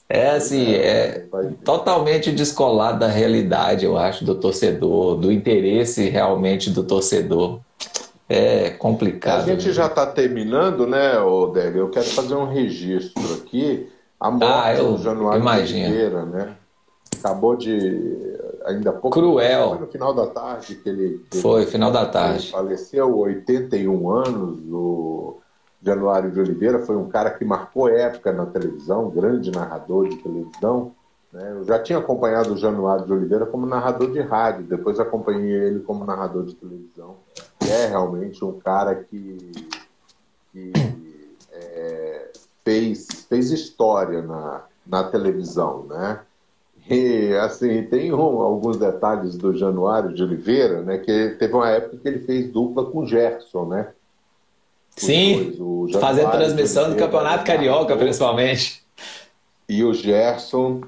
[0.10, 1.26] É assim, é
[1.66, 7.60] totalmente descolado da realidade, eu acho, do torcedor, do interesse realmente do torcedor.
[8.30, 9.44] É complicado.
[9.44, 11.80] A gente já está terminando, né, Odélio?
[11.80, 13.90] Eu quero fazer um registro aqui.
[14.20, 15.88] A morte ah, eu, do Januário imagino.
[15.88, 16.56] Oliveira, né?
[17.20, 18.38] Acabou de.
[18.66, 19.20] Ainda pouco.
[19.20, 19.70] Cruel.
[19.70, 21.26] Foi no final da tarde que ele.
[21.42, 22.52] Foi, final da tarde.
[22.52, 24.60] faleceu, 81 anos.
[24.72, 25.38] O
[25.82, 30.92] Januário de Oliveira foi um cara que marcou época na televisão, grande narrador de televisão.
[31.32, 31.52] Né?
[31.52, 35.80] Eu já tinha acompanhado o Januário de Oliveira como narrador de rádio, depois acompanhei ele
[35.82, 37.16] como narrador de televisão.
[37.64, 39.52] E é realmente um cara que,
[40.52, 40.74] que
[41.52, 42.32] é,
[42.64, 46.22] fez, fez história na, na televisão, né?
[46.90, 50.98] E, assim, tem um, alguns detalhes do Januário de Oliveira, né?
[50.98, 53.94] Que teve uma época que ele fez dupla com Gerson, né?
[54.98, 58.84] Sim, dois, fazer transmissão do Campeonato Carioca, principalmente.
[59.70, 60.82] E o Gerson,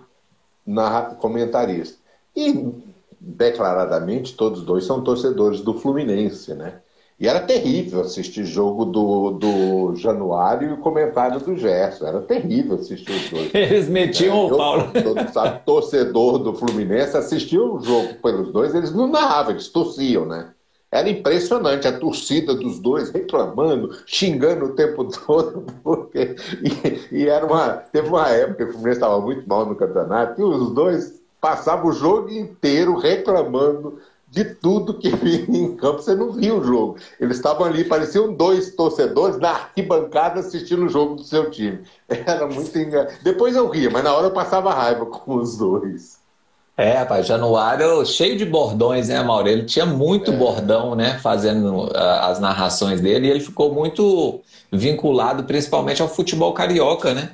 [0.65, 1.97] narra, comentarista.
[2.35, 2.73] E,
[3.19, 6.79] declaradamente, todos dois são torcedores do Fluminense, né?
[7.19, 12.07] E era terrível assistir jogo do, do Januário e o comentário do Gerson.
[12.07, 13.51] Era terrível assistir os dois.
[13.53, 14.91] Eles metiam é, o Paulo.
[15.03, 20.25] Todo, sabe, torcedor do Fluminense assistia o jogo pelos dois, eles não narravam, eles torciam,
[20.25, 20.51] né?
[20.91, 26.35] Era impressionante a torcida dos dois reclamando, xingando o tempo todo, porque
[27.11, 30.41] e, e era uma teve uma época que o Fluminense estava muito mal no campeonato
[30.41, 36.15] e os dois passavam o jogo inteiro reclamando de tudo que vinha em campo, você
[36.15, 36.97] não via o jogo.
[37.19, 41.83] Eles estavam ali, pareciam dois torcedores na arquibancada assistindo o jogo do seu time.
[42.07, 43.23] Era muito engraçado.
[43.23, 46.18] Depois eu ria, mas na hora eu passava raiva com os dois.
[46.79, 49.49] É, rapaz, Januário cheio de bordões, né, Mauro?
[49.49, 50.33] Ele tinha muito é.
[50.37, 54.39] bordão, né, fazendo uh, as narrações dele, e ele ficou muito
[54.71, 57.31] vinculado principalmente ao futebol carioca, né?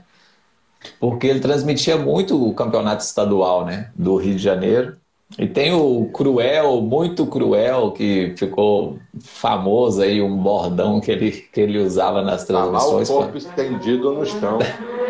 [0.99, 4.95] Porque ele transmitia muito o campeonato estadual, né, do Rio de Janeiro.
[5.37, 11.61] E tem o Cruel, muito Cruel, que ficou famoso aí, um bordão que ele, que
[11.61, 13.07] ele usava nas transmissões.
[13.07, 14.57] Tá lá o corpo estendido no chão.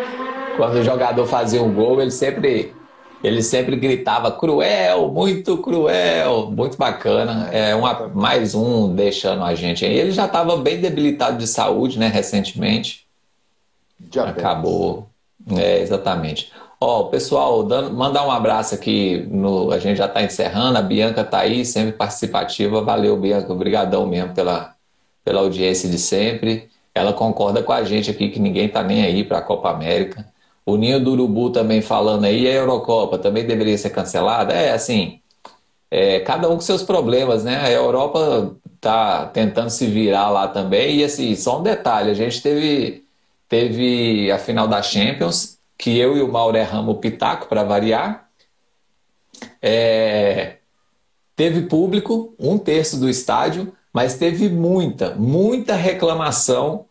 [0.58, 2.74] Quando o jogador fazia um gol, ele sempre
[3.26, 7.50] ele sempre gritava cruel, muito cruel, muito bacana.
[7.52, 9.84] É uma, mais um deixando a gente.
[9.84, 13.04] Ele já estava bem debilitado de saúde, né, recentemente.
[14.00, 14.44] Diabetes.
[14.44, 15.08] Acabou.
[15.58, 16.52] É, exatamente.
[16.80, 19.26] Ó, pessoal, dando, mandar um abraço aqui.
[19.32, 20.78] No, a gente já está encerrando.
[20.78, 22.84] A Bianca está aí, sempre participativa.
[22.84, 23.52] Valeu, Bianca.
[23.52, 24.76] Obrigadão mesmo pela,
[25.24, 26.70] pela audiência de sempre.
[26.94, 30.26] Ela concorda com a gente aqui que ninguém está nem aí para a Copa América.
[30.66, 34.54] O Ninho do Urubu também falando aí, a Eurocopa também deveria ser cancelada?
[34.54, 35.22] É, assim,
[35.92, 37.58] é, cada um com seus problemas, né?
[37.58, 40.98] A Europa tá tentando se virar lá também.
[40.98, 43.06] E assim, só um detalhe, a gente teve,
[43.48, 48.28] teve a final da Champions, que eu e o Mauro erramos o pitaco para variar.
[49.62, 50.58] É,
[51.36, 56.86] teve público, um terço do estádio, mas teve muita, muita reclamação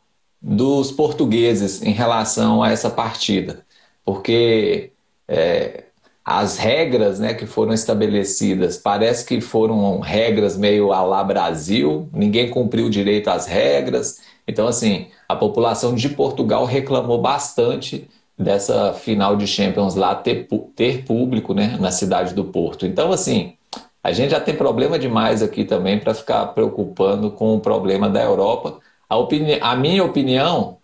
[0.47, 3.65] dos portugueses em relação a essa partida,
[4.05, 4.93] porque
[5.27, 5.85] é,
[6.23, 12.51] as regras né, que foram estabelecidas parece que foram regras meio a lá Brasil, ninguém
[12.51, 14.21] cumpriu direito às regras.
[14.47, 18.07] Então, assim, a população de Portugal reclamou bastante
[18.39, 22.85] dessa final de Champions lá ter, ter público né, na cidade do Porto.
[22.85, 23.55] Então, assim,
[24.03, 28.23] a gente já tem problema demais aqui também para ficar preocupando com o problema da
[28.23, 28.79] Europa
[29.09, 30.79] a, opini a minha opinião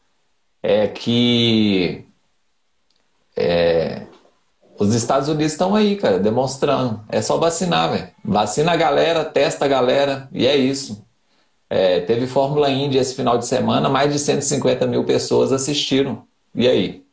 [0.63, 2.05] é que
[3.37, 4.07] é,
[4.79, 7.05] os Estados Unidos estão aí, cara, demonstrando.
[7.09, 8.09] É só vacinar, velho.
[8.25, 11.05] Vacina a galera, testa a galera, e é isso.
[11.69, 16.27] É, teve Fórmula Indy esse final de semana, mais de 150 mil pessoas assistiram.
[16.55, 17.05] E aí?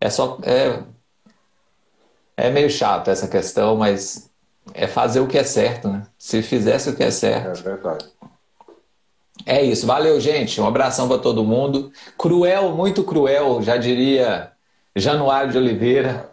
[0.00, 0.38] É só.
[0.42, 0.82] É,
[2.36, 4.30] é meio chato essa questão, mas
[4.72, 6.06] é fazer o que é certo, né?
[6.16, 7.58] Se fizesse o que é certo.
[7.58, 8.06] É verdade.
[9.46, 9.86] É isso.
[9.86, 10.60] Valeu, gente.
[10.60, 11.92] Um abração para todo mundo.
[12.16, 14.52] Cruel, muito cruel, já diria
[14.96, 16.30] Januário de Oliveira.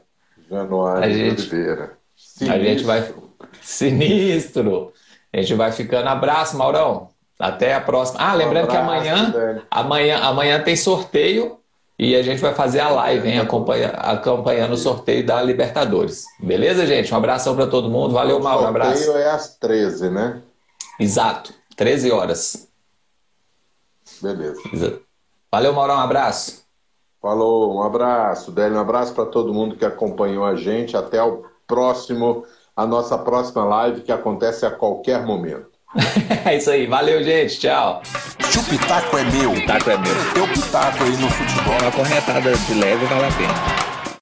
[0.49, 1.97] Januário a gente, de Oliveira.
[2.15, 2.53] Sinistro.
[2.53, 3.13] A gente vai.
[3.61, 4.93] Sinistro.
[5.33, 6.07] A gente vai ficando.
[6.07, 7.09] Abraço, Maurão.
[7.39, 8.19] Até a próxima.
[8.21, 11.57] Ah, lembrando um abraço, que amanhã, amanhã, amanhã tem sorteio
[11.97, 13.39] e a gente vai fazer a live, hein?
[13.39, 16.25] Acompanha, acompanhando o sorteio da Libertadores.
[16.39, 17.13] Beleza, gente?
[17.13, 18.13] Um abração para todo mundo.
[18.13, 18.65] Valeu, Mauro.
[18.65, 19.01] Um abraço.
[19.01, 20.41] O sorteio é às 13, né?
[20.99, 21.53] Exato.
[21.75, 22.70] 13 horas.
[24.21, 24.61] Beleza.
[25.51, 26.61] Valeu, Maurão, um abraço.
[27.21, 30.97] Falou, um abraço, Délio, um abraço para todo mundo que acompanhou a gente.
[30.97, 32.43] Até o próximo,
[32.75, 35.69] a nossa próxima live que acontece a qualquer momento.
[36.45, 38.01] é isso aí, valeu, gente, tchau.
[38.03, 40.33] Se o pitaco é meu, o pitaco é meu.
[40.33, 41.77] Teu pitaco aí no futebol.
[41.81, 43.80] Uma corretada de leve vale a pena.